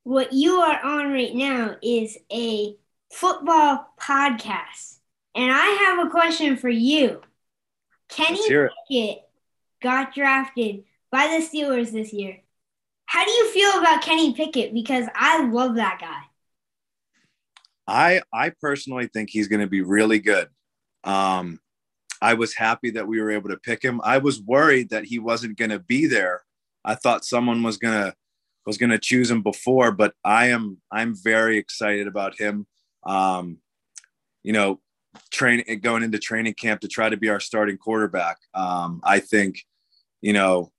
what 0.05 0.33
you 0.33 0.57
are 0.57 0.81
on 0.85 1.12
right 1.12 1.35
now 1.35 1.76
is 1.83 2.17
a 2.33 2.76
football 3.12 3.87
podcast. 4.00 4.99
And 5.35 5.50
I 5.50 5.67
have 5.67 6.07
a 6.07 6.11
question 6.11 6.57
for 6.57 6.69
you. 6.69 7.21
Kenny 8.09 8.41
Pickett 8.88 9.23
got 9.81 10.14
drafted 10.14 10.85
by 11.11 11.26
the 11.26 11.45
Steelers 11.47 11.91
this 11.91 12.12
year. 12.12 12.41
How 13.07 13.25
do 13.25 13.31
you 13.31 13.50
feel 13.50 13.81
about 13.81 14.02
Kenny 14.02 14.35
Pickett? 14.35 14.73
Because 14.73 15.07
I 15.14 15.47
love 15.47 15.76
that 15.76 15.99
guy. 16.00 16.23
I 17.87 18.23
I 18.33 18.50
personally 18.50 19.09
think 19.09 19.31
he's 19.31 19.49
going 19.49 19.61
to 19.61 19.67
be 19.67 19.83
really 19.83 20.19
good. 20.19 20.49
Um, 21.05 21.61
I 22.21 22.35
was 22.35 22.55
happy 22.55 22.91
that 22.93 23.07
we 23.09 23.21
were 23.21 23.33
able 23.33 23.50
to 23.50 23.57
pick 23.57 23.83
him. 23.83 24.00
I 24.05 24.19
was 24.19 24.41
worried 24.41 24.91
that 24.91 25.05
he 25.05 25.19
wasn't 25.19 25.59
going 25.59 25.73
to 25.73 25.81
be 25.81 26.07
there. 26.07 26.43
I 26.85 26.95
thought 26.95 27.25
someone 27.25 27.62
was 27.62 27.79
to 27.93 28.15
was 28.67 28.79
to 28.91 28.99
choose 28.99 29.31
him 29.31 29.43
before, 29.43 29.93
but 29.93 30.15
I 30.25 30.49
am 30.49 30.79
I'm 30.91 31.15
very 31.15 31.59
excited 31.59 32.07
about 32.07 32.39
him. 32.39 32.67
Um, 33.05 33.59
you 34.43 34.53
know, 34.53 34.81
training 35.31 35.81
going 35.81 36.03
into 36.03 36.19
training 36.19 36.55
camp 36.55 36.81
to 36.83 36.89
try 36.89 37.09
to 37.09 37.17
be 37.17 37.29
our 37.29 37.41
starting 37.41 37.77
quarterback. 37.77 38.39
Um, 38.55 39.01
I 39.05 39.21
think, 39.21 39.65
you 40.21 40.33
know, 40.33 40.73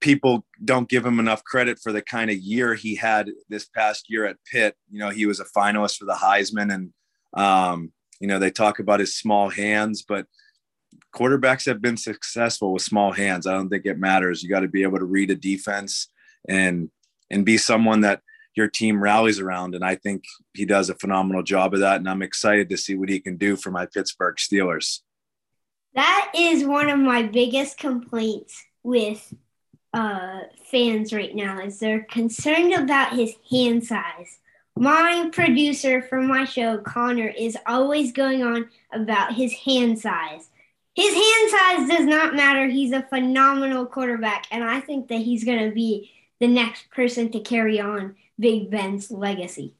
people 0.00 0.44
don't 0.64 0.88
give 0.88 1.04
him 1.04 1.18
enough 1.18 1.42
credit 1.44 1.78
for 1.82 1.92
the 1.92 2.02
kind 2.02 2.30
of 2.30 2.36
year 2.36 2.74
he 2.74 2.94
had 2.94 3.30
this 3.48 3.66
past 3.66 4.06
year 4.08 4.26
at 4.26 4.36
Pitt. 4.50 4.76
You 4.90 4.98
know, 4.98 5.10
he 5.10 5.26
was 5.26 5.40
a 5.40 5.44
finalist 5.44 5.98
for 5.98 6.04
the 6.04 6.14
Heisman 6.14 6.72
and 6.72 6.92
um, 7.36 7.92
you 8.20 8.28
know, 8.28 8.38
they 8.38 8.50
talk 8.50 8.78
about 8.78 9.00
his 9.00 9.16
small 9.16 9.50
hands, 9.50 10.04
but 10.06 10.26
quarterbacks 11.14 11.66
have 11.66 11.80
been 11.80 11.96
successful 11.96 12.72
with 12.72 12.82
small 12.82 13.12
hands. 13.12 13.46
I 13.46 13.52
don't 13.52 13.68
think 13.68 13.86
it 13.86 13.98
matters. 13.98 14.42
You 14.42 14.48
got 14.48 14.60
to 14.60 14.68
be 14.68 14.82
able 14.82 14.98
to 14.98 15.04
read 15.04 15.30
a 15.30 15.34
defense 15.34 16.08
and 16.48 16.90
and 17.30 17.44
be 17.44 17.56
someone 17.56 18.02
that 18.02 18.20
your 18.54 18.68
team 18.68 19.02
rallies 19.02 19.40
around. 19.40 19.74
And 19.74 19.84
I 19.84 19.96
think 19.96 20.24
he 20.52 20.64
does 20.64 20.88
a 20.88 20.94
phenomenal 20.94 21.42
job 21.42 21.74
of 21.74 21.80
that. 21.80 21.96
And 21.96 22.08
I'm 22.08 22.22
excited 22.22 22.68
to 22.68 22.76
see 22.76 22.94
what 22.94 23.08
he 23.08 23.18
can 23.18 23.36
do 23.36 23.56
for 23.56 23.70
my 23.70 23.86
Pittsburgh 23.86 24.36
Steelers. 24.36 25.00
That 25.94 26.32
is 26.36 26.64
one 26.64 26.88
of 26.88 26.98
my 26.98 27.22
biggest 27.22 27.78
complaints 27.78 28.62
with 28.82 29.32
uh, 29.92 30.40
fans 30.70 31.12
right 31.12 31.34
now 31.34 31.60
is 31.60 31.78
they're 31.78 32.04
concerned 32.04 32.74
about 32.74 33.14
his 33.14 33.34
hand 33.50 33.84
size 33.84 34.38
my 34.76 35.30
producer 35.32 36.02
for 36.02 36.20
my 36.20 36.44
show, 36.44 36.78
Connor, 36.78 37.28
is 37.28 37.56
always 37.66 38.12
going 38.12 38.42
on 38.42 38.68
about 38.92 39.34
his 39.34 39.52
hand 39.52 40.00
size. 40.00 40.50
His 40.94 41.12
hand 41.12 41.50
size 41.50 41.96
does 41.96 42.06
not 42.06 42.34
matter. 42.34 42.66
He's 42.68 42.92
a 42.92 43.02
phenomenal 43.02 43.86
quarterback, 43.86 44.46
and 44.50 44.62
I 44.62 44.80
think 44.80 45.08
that 45.08 45.20
he's 45.20 45.44
going 45.44 45.68
to 45.68 45.74
be 45.74 46.12
the 46.40 46.46
next 46.46 46.90
person 46.90 47.30
to 47.32 47.40
carry 47.40 47.80
on 47.80 48.14
Big 48.38 48.70
Ben's 48.70 49.10
legacy. 49.10 49.74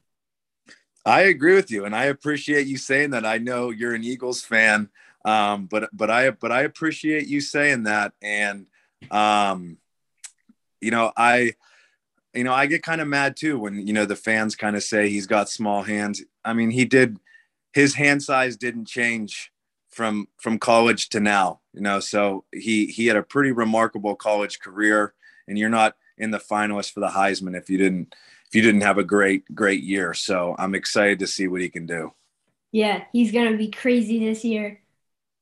I 1.05 1.21
agree 1.21 1.55
with 1.55 1.71
you, 1.71 1.85
and 1.85 1.95
I 1.95 2.05
appreciate 2.05 2.67
you 2.67 2.77
saying 2.77 3.11
that. 3.11 3.25
I 3.25 3.37
know 3.37 3.69
you're 3.69 3.93
an 3.93 4.03
Eagles 4.03 4.41
fan, 4.41 4.89
um, 5.23 5.67
but 5.67 5.89
but 5.93 6.09
I 6.09 6.31
but 6.31 6.51
I 6.51 6.63
appreciate 6.63 7.27
you 7.27 7.41
saying 7.41 7.83
that, 7.83 8.13
and 8.21 8.65
um, 9.11 9.77
you 10.81 10.91
know 10.91 11.11
I 11.15 11.53
you 12.35 12.43
know, 12.43 12.53
I 12.53 12.65
get 12.65 12.83
kind 12.83 13.01
of 13.01 13.07
mad 13.07 13.37
too 13.37 13.57
when, 13.57 13.87
you 13.87 13.93
know, 13.93 14.05
the 14.05 14.15
fans 14.15 14.55
kind 14.55 14.75
of 14.75 14.83
say 14.83 15.09
he's 15.09 15.25
got 15.25 15.49
small 15.49 15.83
hands. 15.83 16.21
I 16.43 16.53
mean, 16.53 16.69
he 16.69 16.83
did 16.85 17.17
his 17.73 17.95
hand 17.95 18.21
size 18.21 18.57
didn't 18.57 18.85
change 18.85 19.51
from 19.95 20.27
from 20.37 20.59
college 20.59 21.07
to 21.07 21.21
now, 21.21 21.61
you 21.73 21.79
know, 21.79 22.01
so 22.01 22.43
he 22.51 22.87
he 22.87 23.07
had 23.07 23.15
a 23.15 23.23
pretty 23.23 23.53
remarkable 23.53 24.13
college 24.13 24.59
career 24.59 25.13
and 25.47 25.57
you're 25.57 25.69
not 25.69 25.95
in 26.17 26.31
the 26.31 26.37
finalists 26.37 26.91
for 26.91 26.99
the 26.99 27.07
Heisman 27.07 27.57
if 27.57 27.69
you 27.69 27.77
didn't 27.77 28.13
if 28.45 28.53
you 28.53 28.61
didn't 28.61 28.81
have 28.81 28.97
a 28.97 29.05
great 29.05 29.55
great 29.55 29.81
year. 29.83 30.13
So, 30.13 30.53
I'm 30.59 30.75
excited 30.75 31.19
to 31.19 31.27
see 31.27 31.47
what 31.47 31.61
he 31.61 31.69
can 31.69 31.85
do. 31.85 32.11
Yeah, 32.73 33.05
he's 33.13 33.31
going 33.31 33.49
to 33.49 33.57
be 33.57 33.71
crazy 33.71 34.19
this 34.19 34.43
year. 34.43 34.81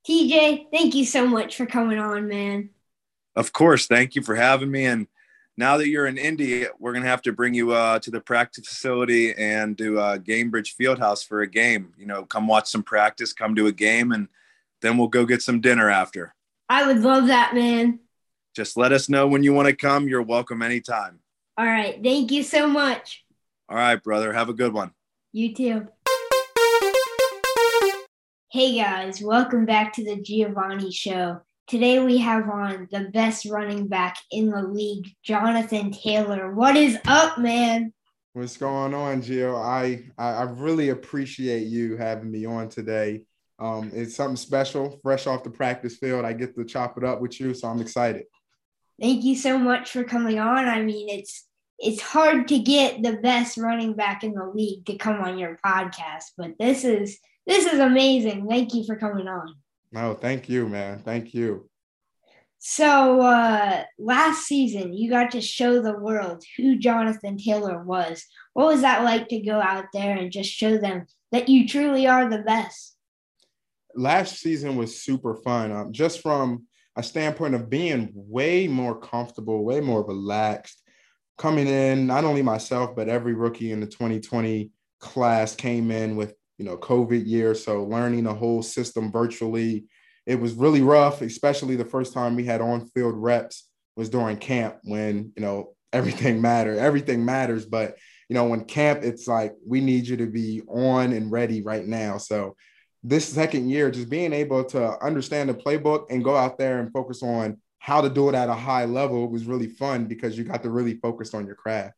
TJ, 0.07 0.67
thank 0.71 0.93
you 0.93 1.05
so 1.05 1.25
much 1.25 1.57
for 1.57 1.65
coming 1.65 1.97
on, 1.97 2.27
man. 2.27 2.69
Of 3.35 3.53
course, 3.53 3.87
thank 3.87 4.13
you 4.13 4.21
for 4.21 4.35
having 4.35 4.69
me 4.69 4.85
and 4.85 5.07
now 5.57 5.77
that 5.77 5.87
you're 5.87 6.07
in 6.07 6.17
Indy, 6.17 6.65
we're 6.79 6.93
gonna 6.93 7.05
have 7.05 7.21
to 7.23 7.31
bring 7.31 7.53
you 7.53 7.71
uh, 7.71 7.99
to 7.99 8.11
the 8.11 8.21
practice 8.21 8.67
facility 8.67 9.33
and 9.35 9.77
do 9.77 9.99
uh, 9.99 10.17
Gainbridge 10.17 10.75
Fieldhouse 10.75 11.25
for 11.25 11.41
a 11.41 11.47
game. 11.47 11.93
You 11.97 12.07
know, 12.07 12.25
come 12.25 12.47
watch 12.47 12.67
some 12.69 12.83
practice, 12.83 13.33
come 13.33 13.55
to 13.55 13.67
a 13.67 13.71
game, 13.71 14.11
and 14.11 14.27
then 14.83 14.97
we'll 14.97 15.07
go 15.07 15.25
get 15.25 15.41
some 15.41 15.61
dinner 15.61 15.89
after. 15.89 16.35
I 16.69 16.85
would 16.85 16.99
love 16.99 17.27
that, 17.27 17.55
man. 17.55 17.99
Just 18.55 18.77
let 18.77 18.91
us 18.91 19.09
know 19.09 19.27
when 19.27 19.41
you 19.41 19.53
want 19.53 19.69
to 19.69 19.75
come. 19.75 20.07
You're 20.07 20.21
welcome 20.21 20.61
anytime. 20.61 21.19
All 21.57 21.65
right. 21.65 21.99
Thank 22.03 22.31
you 22.31 22.43
so 22.43 22.67
much. 22.67 23.23
All 23.69 23.77
right, 23.77 24.01
brother. 24.03 24.33
Have 24.33 24.49
a 24.49 24.53
good 24.53 24.73
one. 24.73 24.91
You 25.31 25.55
too. 25.55 25.87
Hey 28.51 28.75
guys, 28.75 29.19
welcome 29.19 29.65
back 29.65 29.93
to 29.93 30.03
the 30.03 30.21
Giovanni 30.21 30.91
Show. 30.91 31.41
Today 31.65 32.03
we 32.03 32.19
have 32.19 32.47
on 32.49 32.87
the 32.91 33.09
best 33.11 33.45
running 33.45 33.87
back 33.87 34.17
in 34.29 34.51
the 34.51 34.61
league, 34.61 35.07
Jonathan 35.23 35.91
Taylor. 35.91 36.53
What 36.53 36.75
is 36.75 36.99
up, 37.07 37.39
man? 37.39 37.93
What's 38.33 38.57
going 38.57 38.93
on, 38.93 39.23
Gio? 39.23 39.59
I, 39.59 40.03
I 40.19 40.43
really 40.43 40.89
appreciate 40.89 41.65
you 41.65 41.97
having 41.97 42.29
me 42.29 42.45
on 42.45 42.69
today. 42.69 43.23
Um, 43.63 43.91
it's 43.93 44.15
something 44.15 44.35
special, 44.35 44.99
fresh 45.01 45.25
off 45.25 45.45
the 45.45 45.49
practice 45.49 45.95
field. 45.95 46.25
I 46.25 46.33
get 46.33 46.53
to 46.55 46.65
chop 46.65 46.97
it 46.97 47.05
up 47.05 47.21
with 47.21 47.39
you, 47.39 47.53
so 47.53 47.69
I'm 47.69 47.79
excited. 47.79 48.25
Thank 48.99 49.23
you 49.23 49.37
so 49.37 49.57
much 49.57 49.91
for 49.91 50.03
coming 50.03 50.37
on. 50.37 50.67
I 50.67 50.81
mean, 50.81 51.07
it's 51.07 51.47
it's 51.79 52.01
hard 52.01 52.49
to 52.49 52.59
get 52.59 53.03
the 53.03 53.13
best 53.13 53.57
running 53.57 53.93
back 53.93 54.25
in 54.25 54.33
the 54.33 54.51
league 54.53 54.85
to 54.87 54.97
come 54.97 55.21
on 55.21 55.37
your 55.37 55.57
podcast, 55.65 56.25
but 56.37 56.51
this 56.59 56.83
is 56.83 57.17
this 57.47 57.65
is 57.65 57.79
amazing. 57.79 58.47
Thank 58.49 58.73
you 58.73 58.83
for 58.85 58.97
coming 58.97 59.29
on. 59.29 59.55
No, 59.93 60.13
thank 60.13 60.49
you, 60.49 60.67
man. 60.67 60.99
Thank 60.99 61.33
you. 61.33 61.69
So 62.59 63.21
uh, 63.21 63.83
last 63.97 64.43
season, 64.43 64.93
you 64.93 65.09
got 65.09 65.31
to 65.31 65.41
show 65.41 65.81
the 65.81 65.97
world 65.97 66.43
who 66.57 66.77
Jonathan 66.77 67.37
Taylor 67.37 67.81
was. 67.81 68.25
What 68.51 68.67
was 68.67 68.81
that 68.81 69.05
like 69.05 69.29
to 69.29 69.39
go 69.39 69.61
out 69.61 69.85
there 69.93 70.17
and 70.17 70.33
just 70.33 70.51
show 70.51 70.77
them 70.77 71.05
that 71.31 71.47
you 71.47 71.65
truly 71.65 72.07
are 72.07 72.29
the 72.29 72.39
best? 72.39 72.93
Last 73.95 74.37
season 74.39 74.75
was 74.75 75.01
super 75.01 75.35
fun. 75.35 75.71
Um, 75.71 75.91
just 75.91 76.21
from 76.21 76.65
a 76.95 77.03
standpoint 77.03 77.55
of 77.55 77.69
being 77.69 78.11
way 78.13 78.67
more 78.67 78.99
comfortable, 78.99 79.63
way 79.63 79.79
more 79.79 80.05
relaxed. 80.05 80.81
coming 81.35 81.67
in, 81.67 82.05
not 82.05 82.23
only 82.23 82.43
myself, 82.43 82.95
but 82.95 83.09
every 83.09 83.33
rookie 83.33 83.71
in 83.71 83.79
the 83.79 83.87
2020 83.87 84.69
class 84.99 85.55
came 85.55 85.89
in 85.89 86.15
with, 86.15 86.35
you 86.59 86.65
know, 86.65 86.77
COVID 86.77 87.25
year. 87.25 87.55
So 87.55 87.83
learning 87.85 88.25
the 88.25 88.33
whole 88.35 88.61
system 88.61 89.11
virtually, 89.11 89.85
it 90.27 90.39
was 90.39 90.53
really 90.53 90.81
rough, 90.81 91.23
especially 91.23 91.75
the 91.75 91.85
first 91.85 92.13
time 92.13 92.35
we 92.35 92.45
had 92.45 92.61
on 92.61 92.87
field 92.89 93.15
reps 93.17 93.67
was 93.95 94.09
during 94.09 94.37
camp 94.37 94.77
when, 94.83 95.31
you 95.35 95.41
know, 95.41 95.73
everything 95.93 96.39
mattered. 96.39 96.77
Everything 96.77 97.25
matters. 97.25 97.65
But, 97.65 97.97
you 98.29 98.35
know, 98.35 98.45
when 98.45 98.65
camp, 98.65 99.03
it's 99.03 99.27
like, 99.27 99.53
we 99.67 99.81
need 99.81 100.07
you 100.07 100.17
to 100.17 100.27
be 100.27 100.61
on 100.67 101.13
and 101.13 101.31
ready 101.31 101.63
right 101.63 101.85
now. 101.85 102.17
So 102.17 102.55
this 103.03 103.27
second 103.27 103.69
year, 103.69 103.91
just 103.91 104.09
being 104.09 104.31
able 104.31 104.63
to 104.63 105.03
understand 105.03 105.49
the 105.49 105.53
playbook 105.53 106.05
and 106.09 106.23
go 106.23 106.35
out 106.35 106.57
there 106.57 106.79
and 106.79 106.91
focus 106.91 107.21
on 107.21 107.57
how 107.79 107.99
to 107.99 108.09
do 108.09 108.29
it 108.29 108.35
at 108.35 108.47
a 108.47 108.53
high 108.53 108.85
level 108.85 109.27
was 109.27 109.43
really 109.43 109.67
fun 109.67 110.05
because 110.05 110.37
you 110.37 110.45
got 110.45 110.63
to 110.63 110.69
really 110.69 110.95
focus 110.95 111.33
on 111.33 111.45
your 111.45 111.55
craft. 111.55 111.95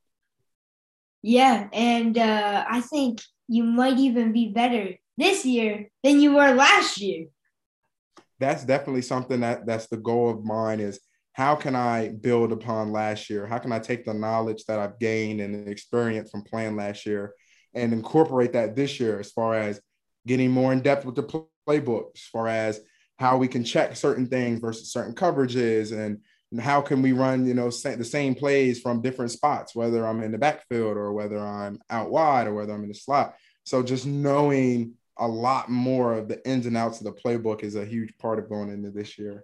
Yeah, 1.22 1.68
and 1.72 2.18
uh, 2.18 2.66
I 2.68 2.82
think 2.82 3.22
you 3.48 3.64
might 3.64 3.98
even 4.00 4.32
be 4.32 4.50
better 4.50 4.96
this 5.18 5.46
year 5.46 5.90
than 6.04 6.20
you 6.20 6.34
were 6.34 6.54
last 6.54 7.00
year. 7.00 7.28
That's 8.40 8.66
definitely 8.66 9.04
something 9.04 9.40
that 9.42 9.66
that's 9.66 9.88
the 9.88 9.98
goal 9.98 10.30
of 10.30 10.44
mine 10.44 10.80
is 10.80 11.00
how 11.34 11.56
can 11.56 11.76
I 11.76 12.10
build 12.10 12.52
upon 12.52 12.92
last 12.92 13.30
year? 13.30 13.46
How 13.46 13.60
can 13.60 13.72
I 13.72 13.80
take 13.80 14.06
the 14.06 14.14
knowledge 14.14 14.66
that 14.66 14.80
I've 14.80 15.00
gained 15.00 15.42
and 15.42 15.68
the 15.68 15.72
experience 15.72 16.32
from 16.32 16.44
playing 16.44 16.76
last 16.76 17.06
year 17.06 17.34
and 17.74 17.94
incorporate 17.94 18.54
that 18.54 18.76
this 18.76 19.00
year 19.00 19.20
as 19.20 19.32
far 19.32 19.56
as 19.56 19.80
getting 20.26 20.52
more 20.52 20.74
in 20.74 20.82
depth 20.82 21.06
with 21.06 21.16
the 21.16 21.46
playbook, 21.68 22.16
as 22.16 22.22
far 22.22 22.48
as 22.48 22.80
how 23.18 23.38
we 23.38 23.48
can 23.48 23.64
check 23.64 23.96
certain 23.96 24.28
things 24.28 24.60
versus 24.60 24.92
certain 24.92 25.14
coverages 25.14 25.98
and 25.98 26.20
how 26.60 26.82
can 26.82 27.02
we 27.02 27.12
run 27.12 27.46
you 27.46 27.54
know 27.54 27.70
the 27.70 28.04
same 28.04 28.36
plays 28.36 28.80
from 28.80 29.02
different 29.02 29.32
spots 29.32 29.76
whether 29.76 30.08
i'm 30.08 30.22
in 30.22 30.32
the 30.32 30.38
backfield 30.38 30.96
or 30.96 31.12
whether 31.12 31.40
i'm 31.40 31.80
out 31.90 32.10
wide 32.10 32.48
or 32.48 32.54
whether 32.54 32.74
i'm 32.74 32.84
in 32.84 32.90
the 32.90 32.94
slot. 32.94 33.36
So 33.64 33.82
just 33.82 34.06
knowing 34.06 34.94
a 35.18 35.28
lot 35.28 35.70
more 35.70 36.14
of 36.14 36.28
the 36.28 36.46
ins 36.48 36.68
and 36.68 36.78
outs 36.78 37.00
of 37.00 37.06
the 37.06 37.20
playbook 37.20 37.64
is 37.64 37.76
a 37.76 37.86
huge 37.86 38.16
part 38.20 38.38
of 38.38 38.48
going 38.48 38.70
into 38.70 38.92
this 38.92 39.18
year. 39.18 39.44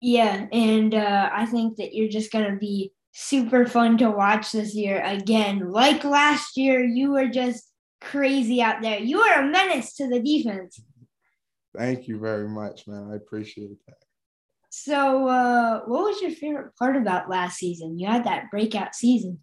Yeah 0.00 0.46
and 0.52 0.94
uh, 0.94 1.30
i 1.32 1.46
think 1.46 1.76
that 1.76 1.94
you're 1.94 2.08
just 2.08 2.32
going 2.32 2.50
to 2.50 2.56
be 2.56 2.92
super 3.12 3.66
fun 3.66 3.98
to 3.98 4.10
watch 4.10 4.52
this 4.52 4.74
year. 4.74 5.02
Again 5.04 5.70
like 5.70 6.04
last 6.04 6.56
year 6.56 6.84
you 6.84 7.12
were 7.12 7.28
just 7.28 7.71
crazy 8.02 8.60
out 8.62 8.82
there 8.82 8.98
You 8.98 9.20
are 9.20 9.42
a 9.42 9.50
menace 9.50 9.94
to 9.94 10.08
the 10.08 10.20
defense 10.20 10.80
Thank 11.76 12.06
you 12.06 12.18
very 12.18 12.48
much, 12.48 12.86
man. 12.86 13.10
I 13.10 13.16
appreciate 13.16 13.70
that. 13.86 13.96
So, 14.68 15.28
uh, 15.28 15.80
what 15.86 16.04
was 16.04 16.20
your 16.20 16.30
favorite 16.30 16.74
part 16.76 16.96
about 16.96 17.30
last 17.30 17.58
season? 17.58 17.98
You 17.98 18.08
had 18.08 18.24
that 18.24 18.50
breakout 18.50 18.94
season. 18.94 19.42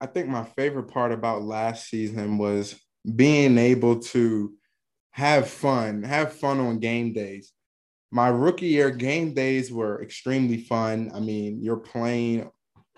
I 0.00 0.06
think 0.06 0.28
my 0.28 0.44
favorite 0.44 0.88
part 0.88 1.12
about 1.12 1.42
last 1.42 1.88
season 1.88 2.38
was 2.38 2.76
being 3.16 3.58
able 3.58 4.00
to 4.00 4.54
have 5.10 5.48
fun, 5.48 6.02
have 6.02 6.32
fun 6.32 6.60
on 6.60 6.78
game 6.78 7.12
days. 7.12 7.52
My 8.10 8.28
rookie 8.28 8.68
year 8.68 8.90
game 8.90 9.34
days 9.34 9.72
were 9.72 10.02
extremely 10.02 10.58
fun. 10.58 11.10
I 11.14 11.20
mean, 11.20 11.62
you're 11.62 11.76
playing 11.76 12.50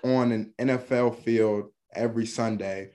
on 0.05 0.31
an 0.31 0.55
NFL 0.59 1.19
field 1.23 1.73
every 1.95 2.27
Sunday. 2.27 2.91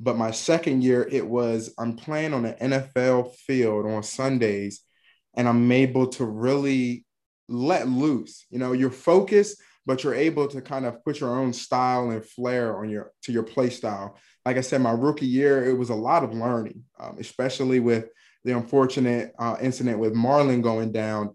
But 0.00 0.16
my 0.16 0.30
second 0.30 0.82
year, 0.82 1.06
it 1.10 1.26
was 1.26 1.74
I'm 1.78 1.96
playing 1.96 2.34
on 2.34 2.44
an 2.44 2.70
NFL 2.70 3.34
field 3.34 3.86
on 3.86 4.02
Sundays, 4.02 4.82
and 5.36 5.48
I'm 5.48 5.70
able 5.72 6.06
to 6.08 6.24
really 6.24 7.04
let 7.48 7.88
loose. 7.88 8.46
You 8.50 8.58
know, 8.58 8.72
you're 8.72 8.90
focused, 8.90 9.60
but 9.86 10.04
you're 10.04 10.14
able 10.14 10.46
to 10.48 10.60
kind 10.60 10.84
of 10.84 11.02
put 11.02 11.20
your 11.20 11.36
own 11.36 11.52
style 11.52 12.10
and 12.10 12.24
flair 12.24 12.78
on 12.78 12.90
your 12.90 13.12
to 13.22 13.32
your 13.32 13.42
play 13.42 13.70
style. 13.70 14.16
Like 14.44 14.56
I 14.56 14.60
said, 14.60 14.80
my 14.80 14.92
rookie 14.92 15.26
year, 15.26 15.68
it 15.68 15.76
was 15.76 15.90
a 15.90 15.94
lot 15.94 16.22
of 16.22 16.34
learning, 16.34 16.84
um, 17.00 17.16
especially 17.18 17.80
with 17.80 18.08
the 18.44 18.56
unfortunate 18.56 19.32
uh, 19.38 19.56
incident 19.60 19.98
with 19.98 20.14
Marlon 20.14 20.62
going 20.62 20.92
down. 20.92 21.34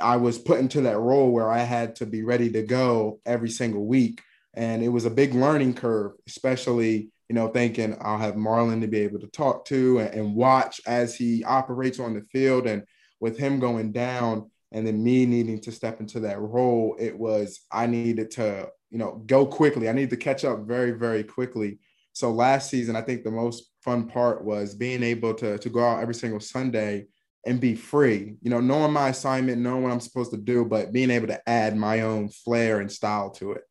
I 0.00 0.16
was 0.16 0.38
put 0.38 0.58
into 0.58 0.82
that 0.82 0.98
role 0.98 1.30
where 1.30 1.50
I 1.50 1.60
had 1.60 1.96
to 1.96 2.06
be 2.06 2.22
ready 2.22 2.50
to 2.52 2.62
go 2.62 3.20
every 3.24 3.50
single 3.50 3.86
week. 3.86 4.20
And 4.54 4.82
it 4.82 4.88
was 4.88 5.04
a 5.04 5.10
big 5.10 5.34
learning 5.34 5.74
curve, 5.74 6.12
especially 6.26 7.11
you 7.32 7.36
know, 7.36 7.48
thinking 7.48 7.96
I'll 8.02 8.18
have 8.18 8.34
Marlon 8.34 8.82
to 8.82 8.86
be 8.86 8.98
able 8.98 9.18
to 9.20 9.26
talk 9.26 9.64
to 9.64 10.00
and, 10.00 10.12
and 10.12 10.34
watch 10.34 10.82
as 10.86 11.14
he 11.14 11.42
operates 11.44 11.98
on 11.98 12.12
the 12.12 12.20
field. 12.30 12.66
And 12.66 12.82
with 13.20 13.38
him 13.38 13.58
going 13.58 13.90
down 13.90 14.50
and 14.70 14.86
then 14.86 15.02
me 15.02 15.24
needing 15.24 15.58
to 15.62 15.72
step 15.72 15.98
into 16.00 16.20
that 16.20 16.38
role, 16.38 16.94
it 16.98 17.18
was 17.18 17.60
I 17.72 17.86
needed 17.86 18.32
to, 18.32 18.68
you 18.90 18.98
know, 18.98 19.22
go 19.24 19.46
quickly. 19.46 19.88
I 19.88 19.92
needed 19.92 20.10
to 20.10 20.18
catch 20.18 20.44
up 20.44 20.66
very, 20.66 20.90
very 20.90 21.24
quickly. 21.24 21.78
So 22.12 22.30
last 22.30 22.68
season, 22.68 22.96
I 22.96 23.00
think 23.00 23.24
the 23.24 23.30
most 23.30 23.72
fun 23.80 24.08
part 24.08 24.44
was 24.44 24.74
being 24.74 25.02
able 25.02 25.32
to, 25.36 25.56
to 25.56 25.70
go 25.70 25.82
out 25.82 26.02
every 26.02 26.14
single 26.14 26.40
Sunday 26.40 27.06
and 27.46 27.62
be 27.62 27.74
free, 27.74 28.34
you 28.42 28.50
know, 28.50 28.60
knowing 28.60 28.92
my 28.92 29.08
assignment, 29.08 29.62
knowing 29.62 29.84
what 29.84 29.92
I'm 29.92 30.00
supposed 30.00 30.32
to 30.32 30.36
do, 30.36 30.66
but 30.66 30.92
being 30.92 31.10
able 31.10 31.28
to 31.28 31.48
add 31.48 31.78
my 31.78 32.02
own 32.02 32.28
flair 32.28 32.80
and 32.80 32.92
style 32.92 33.30
to 33.30 33.52
it. 33.52 33.62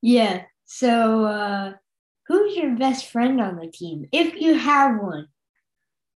Yeah. 0.00 0.42
So 0.64 1.24
uh 1.24 1.72
who's 2.28 2.56
your 2.56 2.76
best 2.76 3.10
friend 3.10 3.40
on 3.40 3.56
the 3.56 3.68
team, 3.68 4.06
if 4.12 4.34
you 4.40 4.54
have 4.54 5.00
one? 5.00 5.28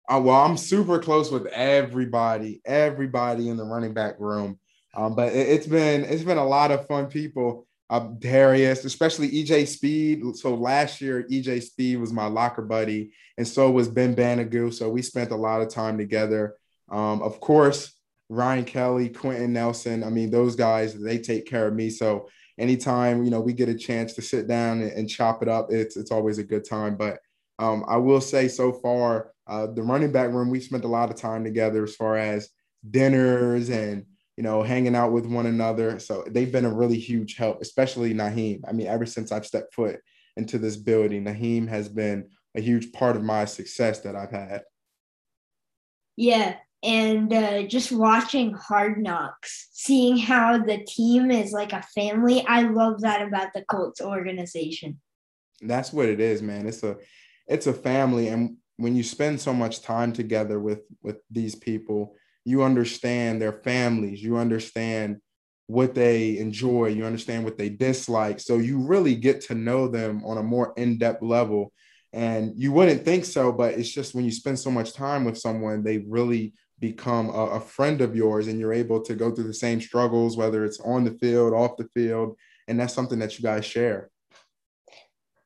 Uh, 0.08 0.20
well, 0.22 0.44
I'm 0.44 0.56
super 0.56 0.98
close 0.98 1.30
with 1.30 1.46
everybody, 1.46 2.60
everybody 2.64 3.48
in 3.48 3.56
the 3.56 3.64
running 3.64 3.92
back 3.92 4.20
room. 4.20 4.58
Um, 4.94 5.14
but 5.14 5.32
it, 5.32 5.48
has 5.48 5.66
been 5.66 6.04
it's 6.04 6.22
been 6.22 6.38
a 6.38 6.46
lot 6.46 6.70
of 6.70 6.86
fun 6.86 7.06
people. 7.06 7.66
Uh, 7.88 8.08
Darius, 8.18 8.84
especially 8.84 9.30
EJ 9.30 9.68
Speed. 9.68 10.36
So 10.36 10.54
last 10.54 11.00
year, 11.00 11.24
EJ 11.30 11.62
Speed 11.62 12.00
was 12.00 12.12
my 12.12 12.26
locker 12.26 12.62
buddy, 12.62 13.12
and 13.36 13.46
so 13.46 13.70
was 13.70 13.88
Ben 13.88 14.14
Banogu. 14.16 14.72
So 14.72 14.88
we 14.88 15.02
spent 15.02 15.30
a 15.30 15.36
lot 15.36 15.60
of 15.60 15.68
time 15.68 15.98
together. 15.98 16.54
Um, 16.88 17.22
of 17.22 17.40
course, 17.40 17.92
Ryan 18.28 18.64
Kelly, 18.64 19.08
Quenton 19.08 19.52
Nelson. 19.52 20.02
I 20.02 20.10
mean, 20.10 20.30
those 20.30 20.56
guys 20.56 20.94
they 20.94 21.18
take 21.18 21.46
care 21.46 21.66
of 21.66 21.74
me. 21.74 21.90
So 21.90 22.28
anytime 22.58 23.24
you 23.24 23.30
know 23.30 23.40
we 23.40 23.52
get 23.52 23.68
a 23.68 23.74
chance 23.74 24.14
to 24.14 24.22
sit 24.22 24.48
down 24.48 24.82
and, 24.82 25.08
chop 25.08 25.42
it 25.42 25.48
up, 25.48 25.68
it's 25.70 25.96
it's 25.96 26.10
always 26.10 26.38
a 26.38 26.44
good 26.44 26.64
time. 26.64 26.96
But 26.96 27.18
um, 27.58 27.84
I 27.88 27.96
will 27.96 28.20
say 28.20 28.48
so 28.48 28.72
far, 28.72 29.32
uh, 29.46 29.68
the 29.68 29.82
running 29.82 30.12
back 30.12 30.30
room 30.30 30.50
we 30.50 30.60
spent 30.60 30.84
a 30.84 30.88
lot 30.88 31.10
of 31.10 31.16
time 31.16 31.44
together 31.44 31.84
as 31.84 31.94
far 31.94 32.16
as 32.16 32.48
dinners 32.88 33.70
and 33.70 34.04
you 34.36 34.42
know 34.42 34.62
hanging 34.62 34.96
out 34.96 35.12
with 35.12 35.26
one 35.26 35.46
another. 35.46 35.98
So 35.98 36.24
they've 36.28 36.52
been 36.52 36.64
a 36.64 36.74
really 36.74 36.98
huge 36.98 37.36
help, 37.36 37.60
especially 37.60 38.14
Nyheim. 38.14 38.60
I 38.68 38.72
mean, 38.72 38.86
ever 38.86 39.06
since 39.06 39.32
I've 39.32 39.46
stepped 39.46 39.74
foot 39.74 40.00
into 40.36 40.58
this 40.58 40.76
building, 40.76 41.24
Nyheim 41.24 41.68
has 41.68 41.88
been 41.88 42.28
a 42.54 42.60
huge 42.60 42.92
part 42.92 43.16
of 43.16 43.22
my 43.22 43.44
success 43.44 44.00
that 44.00 44.16
I've 44.16 44.30
had. 44.30 44.62
Yeah, 46.16 46.56
and 46.86 47.32
uh, 47.32 47.62
just 47.64 47.90
watching 47.90 48.54
Hard 48.54 49.02
Knocks, 49.02 49.68
seeing 49.72 50.16
how 50.16 50.58
the 50.58 50.84
team 50.84 51.30
is 51.32 51.52
like 51.52 51.72
a 51.72 51.82
family. 51.82 52.44
I 52.46 52.62
love 52.62 53.00
that 53.00 53.26
about 53.26 53.48
the 53.54 53.64
Colts 53.64 54.00
organization. 54.00 55.00
That's 55.60 55.92
what 55.92 56.08
it 56.08 56.20
is, 56.20 56.42
man. 56.42 56.66
It's 56.66 56.82
a 56.82 56.96
it's 57.48 57.66
a 57.66 57.72
family, 57.72 58.28
and 58.28 58.56
when 58.76 58.94
you 58.94 59.02
spend 59.02 59.40
so 59.40 59.52
much 59.52 59.82
time 59.82 60.12
together 60.12 60.60
with 60.60 60.80
with 61.02 61.16
these 61.30 61.56
people, 61.56 62.14
you 62.44 62.62
understand 62.62 63.42
their 63.42 63.60
families. 63.64 64.22
You 64.22 64.36
understand 64.36 65.20
what 65.66 65.94
they 65.94 66.38
enjoy. 66.38 66.86
You 66.88 67.04
understand 67.04 67.44
what 67.44 67.58
they 67.58 67.68
dislike. 67.68 68.38
So 68.38 68.58
you 68.58 68.78
really 68.78 69.16
get 69.16 69.40
to 69.42 69.54
know 69.54 69.88
them 69.88 70.24
on 70.24 70.38
a 70.38 70.42
more 70.42 70.72
in 70.76 70.98
depth 70.98 71.22
level. 71.22 71.72
And 72.12 72.52
you 72.56 72.70
wouldn't 72.70 73.04
think 73.04 73.24
so, 73.24 73.50
but 73.50 73.74
it's 73.74 73.90
just 73.90 74.14
when 74.14 74.24
you 74.24 74.30
spend 74.30 74.58
so 74.58 74.70
much 74.70 74.92
time 74.94 75.24
with 75.24 75.36
someone, 75.36 75.82
they 75.82 75.98
really 75.98 76.54
become 76.78 77.30
a, 77.30 77.46
a, 77.52 77.60
friend 77.60 78.00
of 78.00 78.14
yours 78.14 78.48
and 78.48 78.60
you're 78.60 78.72
able 78.72 79.00
to 79.00 79.14
go 79.14 79.30
through 79.30 79.46
the 79.46 79.54
same 79.54 79.80
struggles, 79.80 80.36
whether 80.36 80.64
it's 80.64 80.80
on 80.80 81.04
the 81.04 81.12
field, 81.12 81.54
off 81.54 81.76
the 81.76 81.88
field. 81.94 82.36
And 82.68 82.78
that's 82.78 82.94
something 82.94 83.18
that 83.20 83.38
you 83.38 83.42
guys 83.42 83.64
share. 83.64 84.10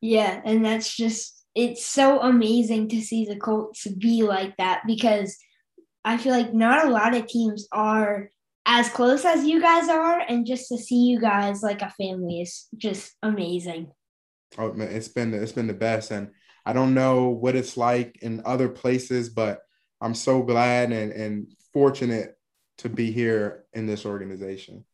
Yeah. 0.01 0.41
And 0.45 0.65
that's 0.65 0.95
just, 0.95 1.45
it's 1.55 1.85
so 1.85 2.21
amazing 2.21 2.89
to 2.89 3.01
see 3.01 3.25
the 3.25 3.37
Colts 3.37 3.87
be 3.87 4.23
like 4.23 4.57
that 4.57 4.83
because 4.87 5.37
I 6.05 6.17
feel 6.17 6.33
like 6.33 6.55
not 6.55 6.87
a 6.87 6.91
lot 6.91 7.15
of 7.15 7.27
teams 7.27 7.69
are 7.73 8.31
as 8.67 8.89
close 8.89 9.25
as 9.25 9.45
you 9.45 9.61
guys 9.61 9.89
are. 9.89 10.21
And 10.21 10.47
just 10.47 10.69
to 10.69 10.79
see 10.79 11.07
you 11.07 11.21
guys 11.21 11.63
like 11.63 11.83
a 11.83 11.91
family 11.91 12.41
is 12.41 12.67
just 12.77 13.15
amazing. 13.23 13.93
Oh 14.59 14.73
man, 14.73 14.89
it's 14.89 15.09
been 15.09 15.33
it's 15.33 15.53
been 15.53 15.67
the 15.67 15.75
best. 15.75 16.11
And 16.11 16.31
I 16.67 16.73
don't 16.73 16.95
know 16.95 17.29
what 17.29 17.57
it's 17.57 17.77
like 17.77 18.19
in 18.23 18.43
other 18.45 18.69
places, 18.69 19.29
but 19.29 19.61
I'm 20.01 20.15
so 20.15 20.43
glad 20.43 20.93
and, 20.93 21.13
and 21.13 21.53
fortunate 21.73 22.37
to 22.79 22.89
be 22.89 23.13
here 23.13 23.65
in 23.73 23.87
this 23.87 24.07
organization. 24.07 24.85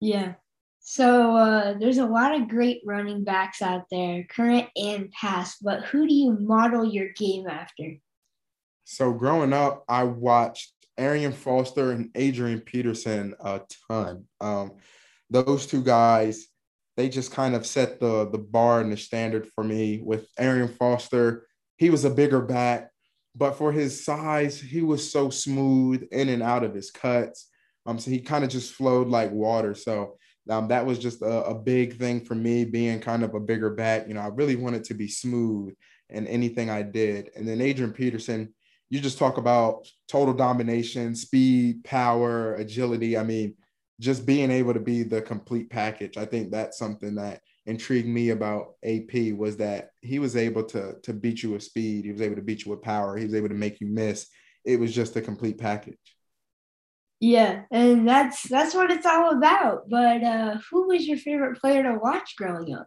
Yeah. 0.00 0.34
So 0.80 1.36
uh, 1.36 1.74
there's 1.78 1.98
a 1.98 2.06
lot 2.06 2.34
of 2.34 2.48
great 2.48 2.80
running 2.84 3.24
backs 3.24 3.60
out 3.60 3.84
there, 3.90 4.24
current 4.24 4.68
and 4.76 5.10
past, 5.10 5.58
but 5.62 5.84
who 5.84 6.06
do 6.06 6.14
you 6.14 6.32
model 6.32 6.84
your 6.84 7.08
game 7.12 7.46
after? 7.46 7.96
So 8.84 9.12
growing 9.12 9.52
up, 9.52 9.84
I 9.88 10.04
watched 10.04 10.72
Arian 10.96 11.32
Foster 11.32 11.92
and 11.92 12.10
Adrian 12.14 12.60
Peterson 12.60 13.34
a 13.40 13.60
ton. 13.88 14.24
Um, 14.40 14.72
those 15.30 15.66
two 15.66 15.82
guys, 15.82 16.46
they 16.96 17.08
just 17.08 17.32
kind 17.32 17.54
of 17.54 17.66
set 17.66 18.00
the 18.00 18.28
the 18.30 18.38
bar 18.38 18.80
and 18.80 18.90
the 18.90 18.96
standard 18.96 19.46
for 19.54 19.62
me 19.62 20.00
with 20.02 20.26
Arian 20.38 20.68
Foster. 20.68 21.46
He 21.76 21.90
was 21.90 22.04
a 22.04 22.10
bigger 22.10 22.40
back, 22.40 22.90
but 23.38 23.52
for 23.52 23.70
his 23.70 24.04
size, 24.04 24.60
he 24.60 24.82
was 24.82 25.10
so 25.10 25.30
smooth 25.30 26.06
in 26.10 26.28
and 26.28 26.42
out 26.42 26.64
of 26.64 26.74
his 26.74 26.90
cuts. 26.90 27.48
Um, 27.86 27.98
so 27.98 28.10
he 28.10 28.20
kind 28.20 28.44
of 28.44 28.50
just 28.50 28.74
flowed 28.74 29.06
like 29.06 29.30
water. 29.30 29.74
So 29.74 30.18
um, 30.50 30.68
that 30.68 30.84
was 30.84 30.98
just 30.98 31.22
a, 31.22 31.44
a 31.44 31.54
big 31.54 31.96
thing 31.98 32.20
for 32.20 32.34
me 32.34 32.64
being 32.64 33.00
kind 33.00 33.22
of 33.22 33.34
a 33.34 33.40
bigger 33.40 33.70
back. 33.70 34.08
You 34.08 34.14
know, 34.14 34.20
I 34.20 34.28
really 34.28 34.56
wanted 34.56 34.84
to 34.84 34.94
be 34.94 35.08
smooth 35.08 35.72
in 36.10 36.26
anything 36.26 36.68
I 36.68 36.82
did. 36.82 37.30
And 37.36 37.46
then 37.46 37.60
Adrian 37.60 37.92
Peterson, 37.92 38.52
you 38.90 39.00
just 39.00 39.18
talk 39.18 39.36
about 39.38 39.86
total 40.08 40.34
domination, 40.34 41.14
speed, 41.14 41.84
power, 41.84 42.56
agility. 42.56 43.16
I 43.16 43.22
mean, 43.22 43.54
just 44.00 44.26
being 44.26 44.50
able 44.50 44.74
to 44.74 44.80
be 44.80 45.02
the 45.02 45.22
complete 45.22 45.70
package. 45.70 46.16
I 46.16 46.24
think 46.24 46.50
that's 46.50 46.78
something 46.78 47.14
that 47.16 47.40
intrigued 47.68 48.08
me 48.08 48.30
about 48.30 48.76
AP 48.82 49.36
was 49.36 49.58
that 49.58 49.90
he 50.00 50.18
was 50.18 50.36
able 50.36 50.64
to 50.64 50.94
to 51.02 51.12
beat 51.12 51.42
you 51.42 51.50
with 51.50 51.62
speed. 51.62 52.06
He 52.06 52.12
was 52.12 52.22
able 52.22 52.36
to 52.36 52.42
beat 52.42 52.64
you 52.64 52.70
with 52.70 52.82
power. 52.82 53.16
He 53.16 53.24
was 53.24 53.34
able 53.34 53.50
to 53.50 53.54
make 53.54 53.80
you 53.80 53.86
miss. 53.86 54.26
It 54.64 54.80
was 54.80 54.94
just 54.94 55.16
a 55.16 55.20
complete 55.20 55.58
package. 55.58 55.98
Yeah, 57.20 57.64
and 57.70 58.08
that's 58.08 58.48
that's 58.48 58.74
what 58.74 58.90
it's 58.90 59.04
all 59.04 59.36
about. 59.36 59.88
But 59.90 60.24
uh, 60.24 60.56
who 60.70 60.88
was 60.88 61.06
your 61.06 61.18
favorite 61.18 61.60
player 61.60 61.82
to 61.82 61.98
watch 62.02 62.36
growing 62.36 62.74
up? 62.74 62.86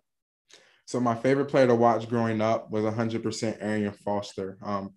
So 0.86 1.00
my 1.00 1.16
favorite 1.16 1.46
player 1.46 1.68
to 1.68 1.76
watch 1.76 2.10
growing 2.10 2.42
up 2.42 2.72
was 2.72 2.84
100% 2.84 3.62
Arian 3.62 3.94
Foster. 3.94 4.58
Um, 4.62 4.94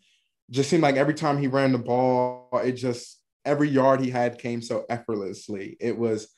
just 0.50 0.68
seemed 0.70 0.82
like 0.82 0.96
every 0.96 1.14
time 1.14 1.38
he 1.38 1.46
ran 1.46 1.72
the 1.72 1.78
ball, 1.78 2.48
it 2.64 2.72
just 2.72 3.20
every 3.44 3.68
yard 3.68 4.00
he 4.00 4.10
had 4.10 4.38
came 4.38 4.62
so 4.62 4.86
effortlessly. 4.88 5.76
It 5.78 5.96
was 5.96 6.28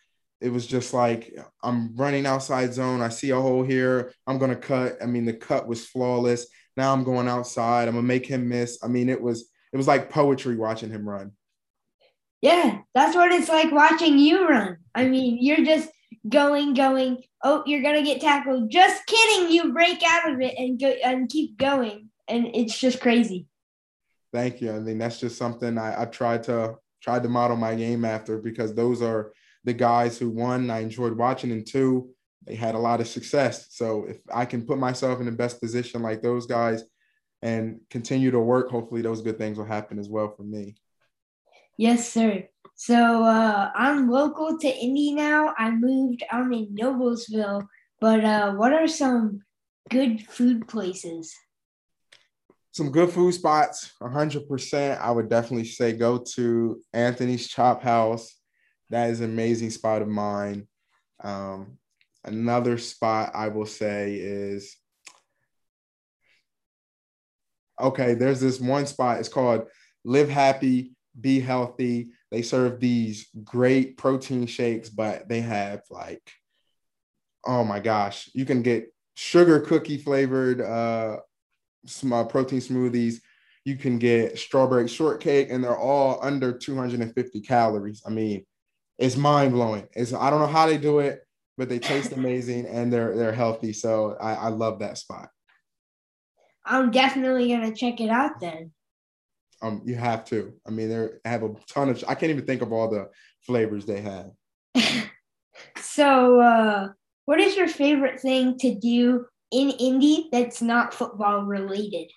it 0.40 0.51
was 0.51 0.66
just 0.66 0.92
like 0.92 1.35
I'm 1.62 1.96
running 1.96 2.27
outside 2.27 2.75
zone. 2.75 3.01
I 3.01 3.09
see 3.09 3.31
a 3.31 3.40
hole 3.40 3.62
here. 3.62 4.12
I'm 4.27 4.38
gonna 4.38 4.57
cut. 4.57 4.99
I 5.03 5.07
mean, 5.07 5.25
the 5.25 5.33
cut 5.33 5.66
was 5.66 5.87
flawless. 5.87 6.46
Now 6.77 6.92
I'm 6.92 7.05
going 7.05 7.29
outside. 7.29 7.88
I'm 7.88 7.94
gonna 7.94 8.07
make 8.07 8.27
him 8.27 8.49
miss. 8.49 8.79
I 8.83 8.88
mean, 8.88 9.09
it 9.09 9.20
was 9.20 9.51
it 9.72 9.77
was 9.77 9.87
like 9.88 10.11
poetry 10.11 10.57
watching 10.57 10.90
him 10.90 11.09
run. 11.09 11.33
Yeah, 12.42 12.81
that's 12.94 13.16
what 13.16 13.33
it's 13.33 13.49
like 13.49 13.72
watching 13.72 14.18
you 14.18 14.49
run. 14.49 14.77
I 14.94 15.07
mean, 15.07 15.38
you're 15.40 15.64
just 15.64 15.88
going, 16.29 16.75
going. 16.75 17.22
Oh, 17.42 17.62
you're 17.66 17.83
gonna 17.83 18.05
get 18.05 18.20
tackled. 18.20 18.70
Just 18.70 19.07
kidding. 19.07 19.51
You 19.51 19.72
break 19.72 20.03
out 20.07 20.31
of 20.31 20.40
it 20.40 20.55
and 20.59 20.79
go 20.79 20.88
and 20.88 21.29
keep 21.31 21.57
going, 21.57 22.11
and 22.29 22.46
it's 22.55 22.79
just 22.79 23.01
crazy. 23.01 23.46
Thank 24.33 24.61
you. 24.61 24.72
I 24.72 24.81
mean, 24.81 24.99
that's 24.99 25.18
just 25.18 25.38
something 25.38 25.79
I, 25.79 26.03
I 26.03 26.05
tried 26.05 26.42
to 26.44 26.77
tried 27.01 27.22
to 27.22 27.29
model 27.29 27.57
my 27.57 27.75
game 27.75 28.05
after 28.05 28.38
because 28.38 28.75
those 28.75 29.01
are 29.01 29.33
the 29.66 29.74
guys 29.74 30.16
who 30.16 30.31
won, 30.31 30.70
I 30.70 30.81
enjoyed 30.81 31.16
watching 31.16 31.52
and 31.52 31.66
two 31.66 32.11
they 32.46 32.55
had 32.55 32.74
a 32.74 32.79
lot 32.79 33.00
of 33.00 33.09
success. 33.09 33.66
So 33.70 34.05
if 34.05 34.18
I 34.33 34.44
can 34.44 34.64
put 34.64 34.79
myself 34.79 35.18
in 35.20 35.26
the 35.26 35.33
best 35.33 35.61
position 35.61 36.02
like 36.02 36.22
those 36.22 36.46
guys 36.46 36.85
and 37.42 37.81
continue 37.90 38.31
to 38.31 38.40
work, 38.40 38.70
hopefully 38.70 39.02
those 39.02 39.20
good 39.20 39.37
things 39.37 39.59
will 39.59 39.64
happen 39.64 39.98
as 39.98 40.09
well 40.09 40.33
for 40.35 40.44
me. 40.44 40.76
Yes, 41.76 42.11
sir. 42.11 42.44
So 42.76 43.24
uh, 43.24 43.70
I'm 43.74 44.09
local 44.09 44.59
to 44.59 44.68
Indy 44.68 45.12
now. 45.12 45.55
I 45.59 45.70
moved. 45.70 46.22
I'm 46.31 46.52
in 46.52 46.74
Noblesville. 46.74 47.66
But 48.00 48.24
uh, 48.24 48.52
what 48.55 48.72
are 48.72 48.87
some 48.87 49.40
good 49.90 50.26
food 50.26 50.68
places? 50.68 51.35
some 52.72 52.90
good 52.90 53.09
food 53.09 53.33
spots 53.33 53.94
100% 54.02 55.00
i 55.00 55.11
would 55.11 55.31
definitely 55.31 55.64
say 55.64 55.94
go 55.94 56.18
to 56.18 56.79
anthony's 56.92 57.48
chop 57.48 57.83
house 57.83 58.36
that 58.90 59.11
is 59.11 59.20
an 59.20 59.31
amazing 59.31 59.70
spot 59.70 60.03
of 60.03 60.09
mine 60.09 60.66
um, 61.22 61.79
another 62.25 62.79
spot 62.79 63.31
i 63.35 63.49
will 63.49 63.66
say 63.66 64.14
is 64.14 64.77
okay 67.81 68.14
there's 68.14 68.40
this 68.40 68.61
one 68.61 68.87
spot 68.87 69.18
it's 69.18 69.29
called 69.29 69.66
live 70.05 70.29
happy 70.29 70.92
be 71.18 71.40
healthy 71.40 72.11
they 72.31 72.42
serve 72.42 72.81
these 72.81 73.29
great 73.44 73.96
protein 73.96 74.46
shakes 74.46 74.88
but 74.88 75.29
they 75.29 75.40
have 75.40 75.81
like 75.90 76.31
oh 77.46 77.64
my 77.64 77.81
gosh 77.81 78.29
you 78.35 78.44
can 78.44 78.62
get 78.62 78.92
sugar 79.14 79.61
cookie 79.61 79.99
flavored 79.99 80.61
uh 80.61 81.16
small 81.87 82.25
protein 82.25 82.61
smoothies. 82.61 83.20
You 83.64 83.77
can 83.77 83.99
get 83.99 84.38
strawberry 84.38 84.88
shortcake, 84.88 85.51
and 85.51 85.62
they're 85.62 85.77
all 85.77 86.18
under 86.22 86.57
250 86.57 87.40
calories. 87.40 88.03
I 88.07 88.11
mean, 88.11 88.44
it's 88.98 89.16
mind 89.16 89.52
blowing. 89.52 89.88
It's 89.94 90.12
I 90.12 90.30
don't 90.30 90.40
know 90.40 90.46
how 90.46 90.66
they 90.66 90.78
do 90.78 91.00
it, 91.00 91.20
but 91.56 91.68
they 91.68 91.78
taste 91.78 92.12
amazing 92.16 92.66
and 92.66 92.92
they're 92.92 93.16
they're 93.16 93.32
healthy. 93.32 93.72
So 93.72 94.16
I, 94.20 94.35
I 94.35 94.48
love 94.48 94.80
that 94.80 94.98
spot. 94.98 95.28
I'm 96.64 96.90
definitely 96.90 97.48
gonna 97.48 97.74
check 97.74 98.00
it 98.00 98.11
out 98.11 98.40
then. 98.40 98.72
Um, 99.62 99.82
you 99.85 99.94
have 99.94 100.24
to. 100.26 100.52
I 100.66 100.70
mean, 100.70 100.88
they 100.88 101.09
have 101.30 101.42
a 101.42 101.54
ton 101.68 101.88
of. 101.88 102.04
I 102.09 102.14
can't 102.14 102.30
even 102.30 102.44
think 102.44 102.62
of 102.62 102.72
all 102.72 102.90
the 102.90 103.09
flavors 103.42 103.87
they 103.87 104.00
have. 104.02 104.30
so, 105.78 106.40
uh, 106.40 106.88
what 107.24 107.40
is 107.40 107.56
your 107.56 107.68
favorite 107.68 108.20
thing 108.20 108.59
to 108.59 108.74
do 108.74 109.26
in 109.50 109.70
Indy 109.70 110.28
that's 110.30 110.61
not 110.61 110.92
football 110.92 111.42
related? 111.42 112.11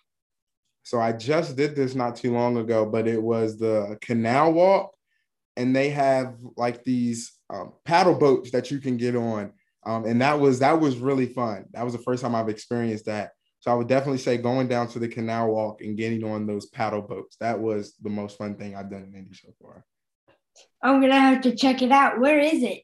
So 0.84 1.00
I 1.00 1.12
just 1.12 1.56
did 1.56 1.76
this 1.76 1.94
not 1.94 2.16
too 2.16 2.34
long 2.34 2.58
ago, 2.58 2.86
but 2.86 3.08
it 3.08 3.22
was 3.22 3.58
the 3.60 3.98
canal 4.02 4.54
walk, 4.54 4.92
and 5.60 5.76
they 5.76 5.90
have 5.90 6.36
like 6.56 6.84
these 6.86 7.34
um, 7.50 7.74
paddle 7.84 8.16
boats 8.16 8.52
that 8.52 8.72
you 8.72 8.80
can 8.80 8.96
get 8.96 9.16
on, 9.16 9.52
um, 9.86 10.06
and 10.06 10.22
that 10.22 10.40
was 10.40 10.60
that 10.60 10.80
was 10.80 10.98
really 10.98 11.26
fun. 11.28 11.66
That 11.74 11.84
was 11.84 11.94
the 11.94 12.00
first 12.00 12.24
time 12.24 12.34
I've 12.34 12.50
experienced 12.50 13.06
that. 13.06 13.32
So 13.60 13.70
I 13.70 13.74
would 13.76 13.90
definitely 13.90 14.20
say 14.20 14.38
going 14.38 14.70
down 14.70 14.88
to 14.90 15.00
the 15.00 15.10
canal 15.10 15.50
walk 15.50 15.82
and 15.82 15.98
getting 15.98 16.24
on 16.24 16.48
those 16.48 16.68
paddle 16.68 17.02
boats. 17.02 17.36
That 17.42 17.60
was 17.60 17.96
the 18.02 18.10
most 18.10 18.38
fun 18.38 18.56
thing 18.56 18.74
I've 18.74 18.90
done 18.90 19.04
in 19.04 19.14
Indy 19.14 19.34
so 19.34 19.50
far. 19.62 19.84
I'm 20.82 21.02
gonna 21.02 21.20
have 21.20 21.42
to 21.42 21.54
check 21.54 21.82
it 21.82 21.92
out. 21.92 22.20
Where 22.22 22.40
is 22.40 22.64
it? 22.64 22.84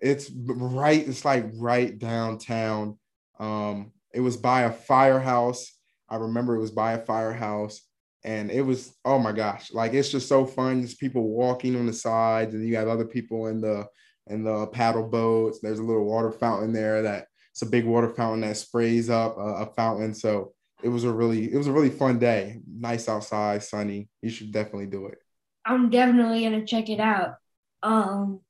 It's 0.00 0.30
right. 0.30 1.06
It's 1.06 1.24
like 1.24 1.46
right 1.56 1.98
downtown. 1.98 2.98
Um, 3.40 3.92
it 4.14 4.20
was 4.20 4.36
by 4.36 4.62
a 4.62 4.72
firehouse. 4.72 5.72
I 6.08 6.16
remember 6.16 6.54
it 6.54 6.60
was 6.60 6.70
by 6.70 6.92
a 6.92 7.04
firehouse, 7.04 7.80
and 8.24 8.50
it 8.50 8.62
was 8.62 8.94
oh 9.04 9.18
my 9.18 9.32
gosh, 9.32 9.72
like 9.72 9.94
it's 9.94 10.10
just 10.10 10.28
so 10.28 10.44
fun. 10.46 10.82
Just 10.82 11.00
people 11.00 11.28
walking 11.28 11.76
on 11.76 11.86
the 11.86 11.92
sides, 11.92 12.54
and 12.54 12.66
you 12.66 12.76
have 12.76 12.88
other 12.88 13.06
people 13.06 13.46
in 13.46 13.60
the 13.60 13.86
in 14.28 14.44
the 14.44 14.66
paddle 14.68 15.08
boats. 15.08 15.60
There's 15.60 15.78
a 15.78 15.84
little 15.84 16.04
water 16.04 16.32
fountain 16.32 16.72
there 16.72 17.02
that 17.02 17.26
it's 17.52 17.62
a 17.62 17.66
big 17.66 17.86
water 17.86 18.08
fountain 18.08 18.40
that 18.42 18.56
sprays 18.56 19.08
up 19.08 19.36
a, 19.38 19.40
a 19.40 19.66
fountain. 19.74 20.14
So 20.14 20.52
it 20.82 20.88
was 20.88 21.04
a 21.04 21.12
really 21.12 21.52
it 21.52 21.56
was 21.56 21.68
a 21.68 21.72
really 21.72 21.90
fun 21.90 22.18
day. 22.18 22.60
Nice 22.68 23.08
outside, 23.08 23.62
sunny. 23.62 24.08
You 24.22 24.30
should 24.30 24.52
definitely 24.52 24.86
do 24.86 25.06
it. 25.06 25.18
I'm 25.64 25.90
definitely 25.90 26.42
gonna 26.42 26.66
check 26.66 26.88
it 26.88 27.00
out. 27.00 27.36
Um, 27.82 28.40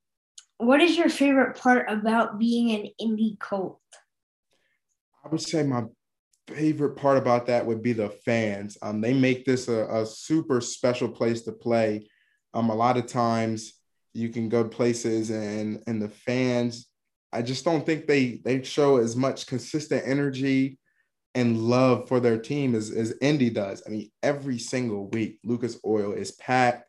what 0.59 0.81
is 0.81 0.97
your 0.97 1.09
favorite 1.09 1.59
part 1.59 1.91
about 1.91 2.39
being 2.39 2.71
an 2.73 2.91
Indy 2.99 3.37
Colt? 3.39 3.81
I 5.25 5.29
would 5.29 5.41
say 5.41 5.63
my 5.63 5.85
favorite 6.49 6.97
part 6.97 7.19
about 7.19 7.47
that 7.47 7.67
would 7.67 7.83
be 7.83 7.93
the 7.93 8.11
fans. 8.11 8.79
Um, 8.83 9.01
they 9.01 9.13
make 9.13 9.45
this 9.45 9.69
a, 9.69 9.87
a 9.87 10.07
super 10.07 10.61
special 10.61 11.09
place 11.09 11.43
to 11.43 11.53
play. 11.53 12.09
Um, 12.55 12.71
a 12.71 12.75
lot 12.75 12.97
of 12.97 13.07
times 13.07 13.75
you 14.15 14.31
can 14.31 14.49
go 14.49 14.65
places 14.65 15.31
and 15.31 15.83
and 15.87 16.01
the 16.01 16.09
fans, 16.09 16.89
I 17.33 17.43
just 17.43 17.65
don't 17.65 17.85
think 17.85 18.07
they 18.07 18.41
they 18.45 18.63
show 18.63 18.97
as 18.97 19.15
much 19.15 19.47
consistent 19.47 20.05
energy 20.07 20.79
and 21.35 21.59
love 21.59 22.09
for 22.09 22.19
their 22.19 22.39
team 22.39 22.75
as, 22.75 22.91
as 22.91 23.15
Indy 23.21 23.51
does. 23.51 23.83
I 23.87 23.91
mean, 23.91 24.11
every 24.23 24.59
single 24.59 25.09
week, 25.11 25.39
Lucas 25.45 25.79
Oil 25.85 26.13
is 26.13 26.31
packed. 26.33 26.86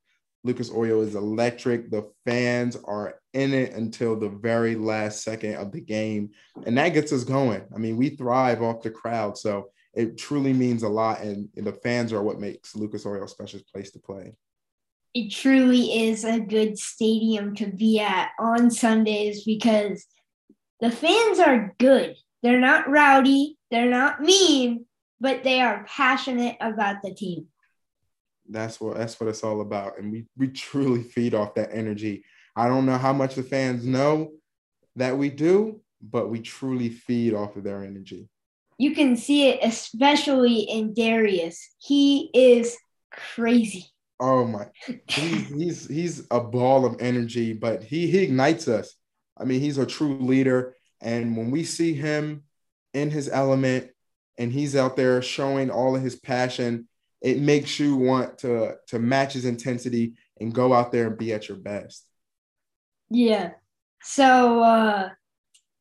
Lucas 0.48 0.72
Oil 0.74 1.02
is 1.02 1.16
electric. 1.16 1.92
The 1.92 2.10
fans 2.26 2.78
are 2.86 3.20
in 3.34 3.54
it 3.54 3.74
until 3.74 4.16
the 4.16 4.30
very 4.30 4.76
last 4.76 5.24
second 5.24 5.56
of 5.56 5.72
the 5.72 5.82
game. 5.82 6.32
And 6.66 6.78
that 6.78 6.90
gets 6.90 7.12
us 7.12 7.24
going. 7.24 7.64
I 7.76 7.78
mean, 7.78 7.98
we 7.98 8.12
thrive 8.12 8.64
off 8.64 8.82
the 8.82 8.90
crowd. 8.90 9.38
So 9.38 9.70
it 9.94 10.18
truly 10.18 10.54
means 10.54 10.84
a 10.84 10.90
lot. 10.90 11.22
And, 11.22 11.50
and 11.58 11.68
the 11.68 11.74
fans 11.74 12.14
are 12.14 12.24
what 12.24 12.40
makes 12.40 12.76
Lucas 12.76 13.06
Oil 13.06 13.24
a 13.24 13.28
special 13.28 13.60
place 13.72 13.92
to 13.92 14.00
play. 14.00 14.34
It 15.14 15.30
truly 15.30 16.08
is 16.08 16.24
a 16.24 16.40
good 16.40 16.78
stadium 16.78 17.54
to 17.56 17.68
be 17.68 18.00
at 18.00 18.30
on 18.40 18.72
Sundays 18.72 19.44
because 19.44 20.06
the 20.80 20.92
fans 20.92 21.40
are 21.40 21.76
good. 21.80 22.16
They're 22.44 22.60
not 22.60 22.90
rowdy, 22.90 23.58
they're 23.72 23.90
not 23.90 24.22
mean, 24.22 24.86
but 25.20 25.44
they 25.44 25.60
are 25.60 25.86
passionate 25.88 26.56
about 26.62 27.02
the 27.04 27.14
team 27.14 27.48
that's 28.50 28.80
what 28.80 28.98
that's 28.98 29.20
what 29.20 29.30
it's 29.30 29.44
all 29.44 29.62
about. 29.62 30.00
And 30.00 30.12
we 30.12 30.26
we 30.38 30.48
truly 30.50 31.04
feed 31.04 31.34
off 31.34 31.56
that 31.56 31.70
energy. 31.74 32.24
I 32.56 32.68
don't 32.68 32.86
know 32.86 32.98
how 32.98 33.14
much 33.14 33.36
the 33.36 33.44
fans 33.44 33.86
know 33.86 34.32
that 34.96 35.18
we 35.18 35.30
do 35.30 35.82
but 36.02 36.30
we 36.30 36.42
truly 36.42 36.90
feed 36.90 37.34
off 37.34 37.56
of 37.56 37.64
their 37.64 37.84
energy. 37.84 38.30
You 38.78 38.94
can 38.94 39.18
see 39.18 39.50
it 39.50 39.60
especially 39.64 40.60
in 40.60 40.94
darius. 40.94 41.76
He 41.80 42.30
is 42.34 42.78
crazy. 43.12 43.88
Oh 44.20 44.46
my 44.46 44.68
he's 45.08 45.50
he's, 45.50 45.88
he's 45.88 46.28
a 46.32 46.40
ball 46.40 46.86
of 46.86 46.98
energy 47.00 47.54
but 47.54 47.84
he 47.84 48.10
he 48.10 48.20
ignites 48.20 48.68
us. 48.68 48.94
I 49.38 49.46
mean 49.46 49.62
he's 49.62 49.78
a 49.78 49.86
true 49.86 50.20
leader. 50.20 50.76
And 51.02 51.38
when 51.38 51.52
we 51.52 51.64
see 51.64 51.94
him 51.94 52.44
in 52.94 53.12
his 53.12 53.30
element 53.30 53.92
and 54.38 54.52
he's 54.52 54.76
out 54.76 54.96
there 54.96 55.22
showing 55.22 55.70
all 55.70 55.96
of 55.96 56.02
his 56.02 56.16
passion, 56.16 56.88
it 57.22 57.40
makes 57.40 57.80
you 57.80 57.96
want 57.96 58.40
to 58.40 58.76
to 58.88 59.00
match 59.00 59.34
his 59.34 59.46
intensity 59.46 60.14
and 60.40 60.54
go 60.54 60.74
out 60.74 60.92
there 60.92 61.08
and 61.08 61.18
be 61.18 61.34
at 61.34 61.48
your 61.48 61.58
best. 61.58 62.06
Yeah. 63.10 63.52
So 64.04 64.62
uh 64.62 65.10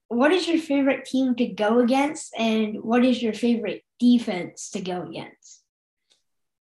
what 0.09 0.33
is 0.33 0.47
your 0.47 0.59
favorite 0.59 1.05
team 1.05 1.35
to 1.35 1.47
go 1.47 1.81
against 1.81 2.33
and 2.39 2.83
what 2.83 3.05
is 3.05 3.23
your 3.23 3.33
favorite 3.33 3.83
defense 3.99 4.71
to 4.71 4.81
go 4.81 5.03
against? 5.03 5.63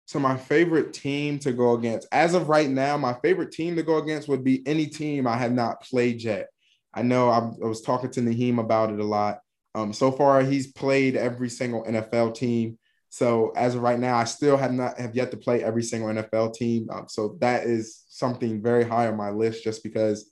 So 0.05 0.19
my 0.19 0.35
favorite 0.35 0.91
team 0.91 1.39
to 1.39 1.53
go 1.53 1.73
against, 1.75 2.05
as 2.11 2.33
of 2.33 2.49
right 2.49 2.69
now, 2.69 2.97
my 2.97 3.13
favorite 3.13 3.53
team 3.53 3.77
to 3.77 3.83
go 3.83 3.97
against 3.97 4.27
would 4.27 4.43
be 4.43 4.61
any 4.67 4.87
team 4.87 5.25
I 5.25 5.37
have 5.37 5.53
not 5.53 5.83
played 5.83 6.21
yet. 6.21 6.47
I 6.93 7.01
know 7.01 7.29
I, 7.29 7.37
I 7.37 7.67
was 7.67 7.81
talking 7.81 8.11
to 8.11 8.19
Nyheim 8.19 8.59
about 8.59 8.91
it 8.91 8.99
a 8.99 9.05
lot. 9.05 9.39
Um, 9.73 9.93
so 9.93 10.11
far, 10.11 10.41
he's 10.41 10.73
played 10.73 11.15
every 11.15 11.49
single 11.49 11.85
NFL 11.85 12.35
team. 12.35 12.77
So 13.11 13.51
as 13.57 13.75
of 13.75 13.81
right 13.81 13.99
now, 13.99 14.15
I 14.15 14.23
still 14.23 14.55
have 14.55 14.71
not 14.71 14.97
have 14.97 15.15
yet 15.15 15.31
to 15.31 15.37
play 15.37 15.61
every 15.61 15.83
single 15.83 16.09
NFL 16.09 16.53
team. 16.53 16.89
Um, 16.89 17.05
so 17.09 17.37
that 17.41 17.65
is 17.65 18.05
something 18.07 18.63
very 18.63 18.85
high 18.85 19.07
on 19.07 19.17
my 19.17 19.29
list, 19.29 19.63
just 19.63 19.83
because. 19.83 20.29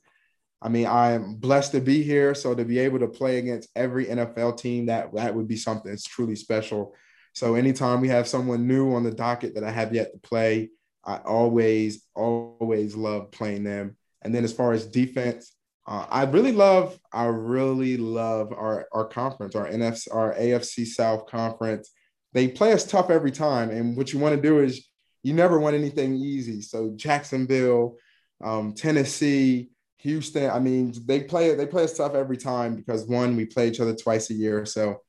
I 0.62 0.68
mean, 0.68 0.84
I 0.84 1.12
am 1.12 1.36
blessed 1.36 1.72
to 1.72 1.80
be 1.80 2.02
here. 2.02 2.34
So 2.34 2.54
to 2.54 2.66
be 2.66 2.80
able 2.80 2.98
to 2.98 3.08
play 3.08 3.38
against 3.38 3.70
every 3.74 4.04
NFL 4.04 4.58
team, 4.58 4.84
that 4.86 5.14
that 5.14 5.34
would 5.34 5.48
be 5.48 5.56
something 5.56 5.90
that's 5.90 6.04
truly 6.04 6.36
special. 6.36 6.94
So 7.32 7.54
anytime 7.54 8.02
we 8.02 8.08
have 8.08 8.28
someone 8.28 8.66
new 8.66 8.94
on 8.94 9.02
the 9.02 9.10
docket 9.10 9.54
that 9.54 9.64
I 9.64 9.70
have 9.70 9.94
yet 9.94 10.12
to 10.12 10.18
play, 10.18 10.68
I 11.04 11.16
always, 11.16 12.04
always 12.14 12.94
love 12.94 13.30
playing 13.30 13.64
them. 13.64 13.96
And 14.22 14.34
then 14.34 14.44
as 14.44 14.52
far 14.52 14.72
as 14.72 14.86
defense, 14.86 15.54
uh, 15.86 16.06
I 16.10 16.24
really 16.24 16.52
love, 16.52 16.98
I 17.12 17.24
really 17.24 17.96
love 17.96 18.52
our, 18.52 18.86
our 18.92 19.06
conference, 19.06 19.54
our 19.54 19.66
NFC, 19.66 20.08
our 20.12 20.34
AFC 20.34 20.86
South 20.86 21.26
conference. 21.26 21.90
They 22.32 22.48
play 22.48 22.72
us 22.72 22.86
tough 22.86 23.10
every 23.10 23.30
time. 23.30 23.70
And 23.70 23.96
what 23.96 24.12
you 24.12 24.18
want 24.18 24.34
to 24.36 24.40
do 24.40 24.60
is 24.60 24.86
you 25.22 25.34
never 25.34 25.58
want 25.58 25.76
anything 25.76 26.14
easy. 26.14 26.62
So 26.62 26.92
Jacksonville, 26.96 27.96
um, 28.42 28.74
Tennessee, 28.74 29.70
Houston, 29.98 30.50
I 30.50 30.58
mean, 30.60 30.94
they 31.06 31.20
play 31.20 31.54
they 31.54 31.66
play 31.66 31.84
us 31.84 31.96
tough 31.96 32.14
every 32.14 32.38
time 32.38 32.74
because 32.74 33.06
one, 33.06 33.36
we 33.36 33.44
play 33.44 33.68
each 33.68 33.80
other 33.80 33.94
twice 33.94 34.30
a 34.30 34.34
year. 34.34 34.64
So 34.64 35.00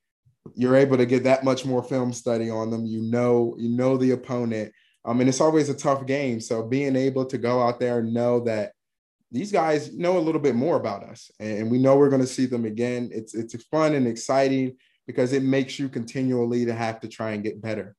you're 0.56 0.76
able 0.76 0.98
to 0.98 1.06
get 1.06 1.24
that 1.24 1.44
much 1.44 1.66
more 1.66 1.84
film 1.84 2.12
study 2.12 2.50
on 2.50 2.72
them. 2.72 2.86
You 2.86 3.02
know, 3.02 3.56
you 3.58 3.70
know 3.70 3.96
the 3.98 4.12
opponent. 4.12 4.74
Um, 5.06 5.20
and 5.20 5.30
it's 5.30 5.42
always 5.42 5.70
a 5.70 5.74
tough 5.74 6.06
game. 6.06 6.40
So 6.42 6.64
being 6.64 6.96
able 6.96 7.26
to 7.26 7.38
go 7.38 7.62
out 7.62 7.80
there 7.80 8.00
and 8.00 8.14
know 8.14 8.42
that 8.42 8.74
these 9.32 9.52
guys 9.52 9.94
know 9.96 10.18
a 10.18 10.20
little 10.20 10.42
bit 10.42 10.56
more 10.56 10.76
about 10.76 11.04
us 11.04 11.32
and 11.40 11.72
we 11.72 11.78
know 11.78 11.96
we're 11.96 12.10
going 12.10 12.22
to 12.22 12.28
see 12.28 12.46
them 12.46 12.66
again. 12.66 13.10
It's 13.14 13.34
it's 13.34 13.56
fun 13.66 13.96
and 13.96 14.06
exciting 14.08 14.76
because 15.12 15.34
it 15.34 15.44
makes 15.44 15.78
you 15.78 15.90
continually 15.90 16.66
to 16.66 16.74
have 16.74 17.00
to 17.02 17.08
try 17.08 17.32
and 17.32 17.44
get 17.44 17.62
better. 17.62 17.96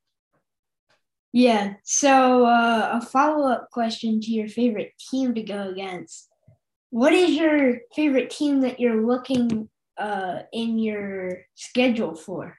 Yeah. 1.32 1.74
So 1.82 2.44
uh, 2.44 3.00
a 3.00 3.06
follow-up 3.06 3.70
question 3.70 4.20
to 4.20 4.30
your 4.30 4.48
favorite 4.48 4.92
team 5.10 5.34
to 5.34 5.42
go 5.42 5.68
against. 5.70 6.28
What 6.90 7.12
is 7.12 7.30
your 7.30 7.78
favorite 7.94 8.30
team 8.30 8.60
that 8.60 8.80
you're 8.80 9.06
looking 9.06 9.68
uh, 9.96 10.40
in 10.52 10.78
your 10.78 11.38
schedule 11.54 12.14
for? 12.14 12.58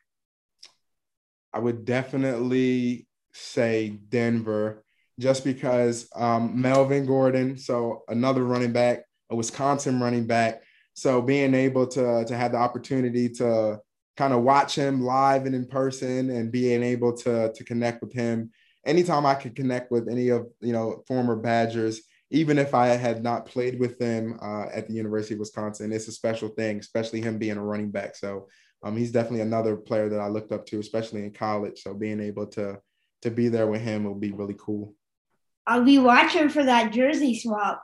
I 1.53 1.59
would 1.59 1.85
definitely 1.85 3.07
say 3.33 3.89
Denver, 4.09 4.83
just 5.19 5.43
because 5.43 6.09
um, 6.15 6.59
Melvin 6.59 7.05
Gordon, 7.05 7.57
so 7.57 8.03
another 8.07 8.43
running 8.43 8.71
back, 8.71 9.03
a 9.29 9.35
Wisconsin 9.35 9.99
running 9.99 10.25
back. 10.25 10.63
So 10.95 11.21
being 11.21 11.53
able 11.53 11.87
to 11.87 12.25
to 12.25 12.35
have 12.35 12.51
the 12.53 12.57
opportunity 12.57 13.29
to 13.29 13.79
kind 14.15 14.33
of 14.33 14.43
watch 14.43 14.75
him 14.75 15.01
live 15.01 15.45
and 15.45 15.55
in 15.55 15.65
person, 15.65 16.29
and 16.29 16.51
being 16.51 16.83
able 16.83 17.15
to 17.17 17.51
to 17.53 17.63
connect 17.63 18.01
with 18.01 18.13
him, 18.13 18.51
anytime 18.85 19.25
I 19.25 19.35
could 19.35 19.55
connect 19.55 19.91
with 19.91 20.09
any 20.09 20.29
of 20.29 20.47
you 20.61 20.73
know 20.73 21.03
former 21.07 21.35
Badgers, 21.35 22.01
even 22.31 22.57
if 22.57 22.73
I 22.73 22.87
had 22.87 23.23
not 23.23 23.45
played 23.45 23.79
with 23.79 23.99
them 23.99 24.39
uh, 24.41 24.65
at 24.73 24.87
the 24.87 24.93
University 24.93 25.35
of 25.35 25.39
Wisconsin, 25.39 25.93
it's 25.93 26.07
a 26.07 26.11
special 26.11 26.49
thing, 26.49 26.79
especially 26.79 27.21
him 27.21 27.37
being 27.37 27.57
a 27.57 27.63
running 27.63 27.91
back. 27.91 28.15
So 28.15 28.47
um, 28.83 28.97
he's 28.97 29.11
definitely 29.11 29.41
another 29.41 29.75
player 29.75 30.09
that 30.09 30.19
I 30.19 30.27
looked 30.27 30.51
up 30.51 30.65
to, 30.67 30.79
especially 30.79 31.23
in 31.23 31.31
college. 31.31 31.81
So 31.81 31.93
being 31.93 32.19
able 32.19 32.47
to 32.47 32.79
to 33.21 33.31
be 33.31 33.47
there 33.47 33.67
with 33.67 33.81
him 33.81 34.03
will 34.03 34.15
be 34.15 34.31
really 34.31 34.55
cool. 34.57 34.93
I'll 35.65 35.85
be 35.85 35.97
watching 35.97 36.49
for 36.49 36.63
that 36.63 36.91
jersey 36.91 37.39
swap. 37.39 37.81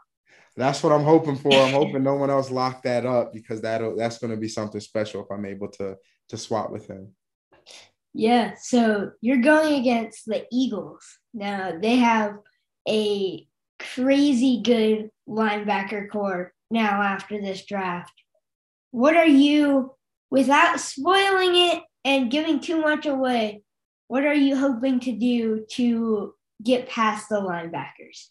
That's 0.57 0.83
what 0.83 0.91
I'm 0.91 1.05
hoping 1.05 1.37
for. 1.37 1.53
I'm 1.53 1.71
hoping 1.81 2.03
no 2.03 2.15
one 2.15 2.29
else 2.29 2.51
locked 2.51 2.83
that 2.83 3.05
up 3.05 3.31
because 3.33 3.61
that'll 3.61 3.95
that's 3.95 4.17
going 4.17 4.31
to 4.31 4.37
be 4.37 4.49
something 4.49 4.81
special 4.81 5.23
if 5.23 5.31
I'm 5.31 5.45
able 5.45 5.69
to 5.73 5.95
to 6.29 6.37
swap 6.37 6.71
with 6.71 6.87
him. 6.87 7.13
Yeah, 8.13 8.55
so 8.59 9.11
you're 9.21 9.37
going 9.41 9.79
against 9.79 10.25
the 10.25 10.45
Eagles. 10.51 11.05
Now 11.33 11.77
they 11.79 11.97
have 11.97 12.37
a 12.87 13.47
crazy 13.79 14.61
good 14.63 15.09
linebacker 15.27 16.09
core 16.09 16.53
now 16.71 17.01
after 17.01 17.39
this 17.39 17.65
draft. 17.65 18.13
What 18.91 19.15
are 19.15 19.27
you, 19.27 19.93
without 20.31 20.79
spoiling 20.79 21.55
it 21.55 21.83
and 22.03 22.31
giving 22.31 22.59
too 22.59 22.81
much 22.81 23.05
away, 23.05 23.61
what 24.07 24.25
are 24.25 24.33
you 24.33 24.55
hoping 24.55 24.99
to 25.01 25.11
do 25.11 25.65
to 25.73 26.33
get 26.63 26.89
past 26.89 27.29
the 27.29 27.35
linebackers? 27.35 28.27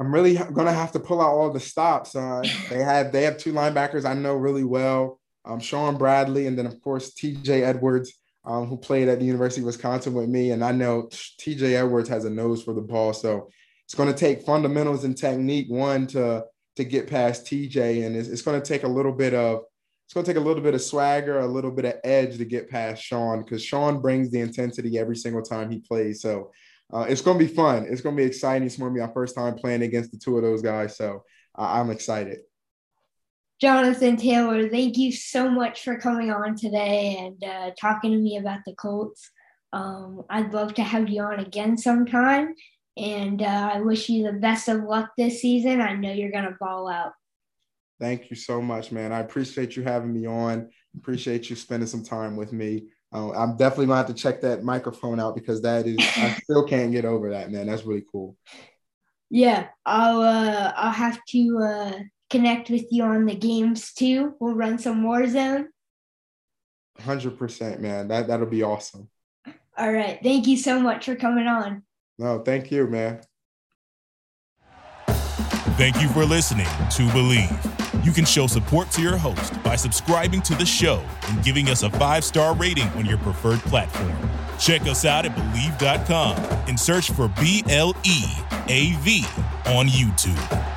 I'm 0.00 0.12
really 0.12 0.34
gonna 0.34 0.72
have 0.72 0.92
to 0.92 1.00
pull 1.00 1.20
out 1.20 1.32
all 1.32 1.50
the 1.50 1.60
stops. 1.60 2.14
Uh, 2.14 2.42
they 2.68 2.82
have 2.82 3.12
they 3.12 3.22
have 3.22 3.38
two 3.38 3.52
linebackers 3.52 4.04
I 4.04 4.14
know 4.14 4.34
really 4.34 4.64
well. 4.64 5.20
Um, 5.46 5.60
Shaun 5.60 5.96
Bradley, 5.96 6.46
and 6.46 6.58
then 6.58 6.66
of 6.66 6.80
course 6.82 7.14
T.J. 7.14 7.62
Edwards, 7.62 8.12
um, 8.44 8.66
who 8.66 8.76
played 8.76 9.08
at 9.08 9.18
the 9.18 9.24
University 9.24 9.60
of 9.60 9.66
Wisconsin 9.66 10.14
with 10.14 10.28
me. 10.28 10.50
And 10.50 10.64
I 10.64 10.72
know 10.72 11.08
T.J. 11.38 11.76
Edwards 11.76 12.08
has 12.08 12.24
a 12.24 12.30
nose 12.30 12.62
for 12.62 12.74
the 12.74 12.80
ball, 12.80 13.12
so 13.12 13.48
it's 13.84 13.94
going 13.94 14.12
to 14.12 14.18
take 14.18 14.42
fundamentals 14.42 15.04
and 15.04 15.16
technique 15.16 15.70
one 15.70 16.06
to 16.08 16.44
to 16.76 16.84
get 16.84 17.08
past 17.08 17.46
TJ, 17.46 18.06
and 18.06 18.14
it's, 18.14 18.28
it's 18.28 18.42
going 18.42 18.60
to 18.60 18.66
take 18.66 18.82
a 18.82 18.88
little 18.88 19.12
bit 19.12 19.34
of 19.34 19.62
it's 20.04 20.14
going 20.14 20.24
to 20.24 20.32
take 20.32 20.40
a 20.40 20.44
little 20.44 20.62
bit 20.62 20.74
of 20.74 20.82
swagger, 20.82 21.40
a 21.40 21.46
little 21.46 21.72
bit 21.72 21.84
of 21.84 21.94
edge 22.04 22.38
to 22.38 22.44
get 22.44 22.70
past 22.70 23.02
Shaun 23.02 23.42
because 23.42 23.64
Shaun 23.64 24.00
brings 24.00 24.30
the 24.30 24.40
intensity 24.40 24.98
every 24.98 25.16
single 25.16 25.42
time 25.42 25.68
he 25.68 25.80
plays. 25.80 26.20
So 26.20 26.52
uh, 26.92 27.06
it's 27.08 27.20
going 27.20 27.38
to 27.38 27.44
be 27.44 27.52
fun. 27.52 27.86
It's 27.90 28.02
going 28.02 28.16
to 28.16 28.22
be 28.22 28.26
exciting. 28.26 28.66
It's 28.66 28.76
going 28.76 28.92
to 28.92 28.94
be 28.94 29.04
my 29.04 29.12
first 29.12 29.34
time 29.34 29.56
playing 29.56 29.82
against 29.82 30.12
the 30.12 30.18
two 30.18 30.36
of 30.36 30.44
those 30.44 30.62
guys. 30.62 30.96
So 30.96 31.24
I'm 31.56 31.90
excited. 31.90 32.38
Jonathan 33.60 34.16
Taylor, 34.16 34.68
thank 34.68 34.98
you 34.98 35.10
so 35.12 35.48
much 35.48 35.82
for 35.82 35.98
coming 35.98 36.30
on 36.30 36.56
today 36.56 37.16
and 37.18 37.42
uh, 37.42 37.70
talking 37.80 38.12
to 38.12 38.18
me 38.18 38.36
about 38.36 38.60
the 38.66 38.74
Colts. 38.74 39.30
Um, 39.72 40.24
I'd 40.28 40.52
love 40.52 40.74
to 40.74 40.82
have 40.82 41.08
you 41.08 41.22
on 41.22 41.40
again 41.40 41.78
sometime. 41.78 42.54
And 42.98 43.42
uh, 43.42 43.70
I 43.74 43.80
wish 43.80 44.08
you 44.08 44.24
the 44.24 44.38
best 44.38 44.68
of 44.68 44.82
luck 44.82 45.10
this 45.16 45.40
season. 45.40 45.80
I 45.80 45.94
know 45.94 46.12
you're 46.12 46.30
going 46.30 46.44
to 46.44 46.56
ball 46.60 46.88
out. 46.88 47.12
Thank 47.98 48.28
you 48.28 48.36
so 48.36 48.60
much, 48.60 48.92
man. 48.92 49.12
I 49.12 49.20
appreciate 49.20 49.74
you 49.74 49.82
having 49.82 50.12
me 50.12 50.26
on. 50.26 50.68
Appreciate 50.98 51.48
you 51.48 51.56
spending 51.56 51.86
some 51.86 52.04
time 52.04 52.36
with 52.36 52.52
me. 52.52 52.88
Uh, 53.12 53.32
I'm 53.32 53.56
definitely 53.56 53.86
gonna 53.86 53.98
have 53.98 54.06
to 54.08 54.14
check 54.14 54.42
that 54.42 54.64
microphone 54.64 55.20
out 55.20 55.34
because 55.34 55.62
that 55.62 55.86
is 55.86 55.96
I 55.98 56.36
still 56.42 56.64
can't 56.64 56.92
get 56.92 57.04
over 57.04 57.30
that, 57.30 57.50
man. 57.50 57.66
That's 57.68 57.84
really 57.84 58.04
cool. 58.10 58.36
Yeah, 59.30 59.68
I'll 59.86 60.20
uh, 60.20 60.72
I'll 60.76 60.92
have 60.92 61.24
to 61.28 61.58
uh, 61.62 61.98
connect 62.30 62.70
with 62.70 62.86
you 62.90 63.04
on 63.04 63.26
the 63.26 63.34
games 63.34 63.92
too. 63.92 64.34
We'll 64.40 64.54
run 64.54 64.78
some 64.78 65.04
Warzone. 65.04 65.66
Hundred 66.98 67.38
percent, 67.38 67.80
man. 67.80 68.08
That 68.08 68.28
that'll 68.28 68.46
be 68.46 68.62
awesome. 68.62 69.08
All 69.76 69.92
right. 69.92 70.18
Thank 70.22 70.46
you 70.46 70.56
so 70.56 70.80
much 70.80 71.04
for 71.04 71.16
coming 71.16 71.46
on. 71.46 71.82
No, 72.18 72.38
thank 72.38 72.70
you, 72.70 72.86
man. 72.86 73.20
Thank 75.76 76.00
you 76.00 76.08
for 76.08 76.24
listening 76.24 76.64
to 76.64 77.02
Bleav. 77.08 78.04
You 78.04 78.12
can 78.12 78.24
show 78.24 78.46
support 78.46 78.90
to 78.92 79.02
your 79.02 79.18
host 79.18 79.62
by 79.62 79.76
subscribing 79.76 80.40
to 80.42 80.54
the 80.54 80.64
show 80.64 81.04
and 81.28 81.44
giving 81.44 81.68
us 81.68 81.82
a 81.82 81.90
five 81.90 82.24
star 82.24 82.54
rating 82.54 82.88
on 82.90 83.04
your 83.04 83.18
preferred 83.18 83.60
platform. 83.60 84.16
Check 84.58 84.82
us 84.82 85.04
out 85.04 85.26
at 85.26 85.36
Bleav.com 85.36 86.36
and 86.66 86.80
search 86.80 87.10
for 87.10 87.28
B 87.40 87.62
L 87.68 87.94
E 88.04 88.24
A 88.68 88.92
V 89.00 89.24
on 89.66 89.86
YouTube. 89.88 90.75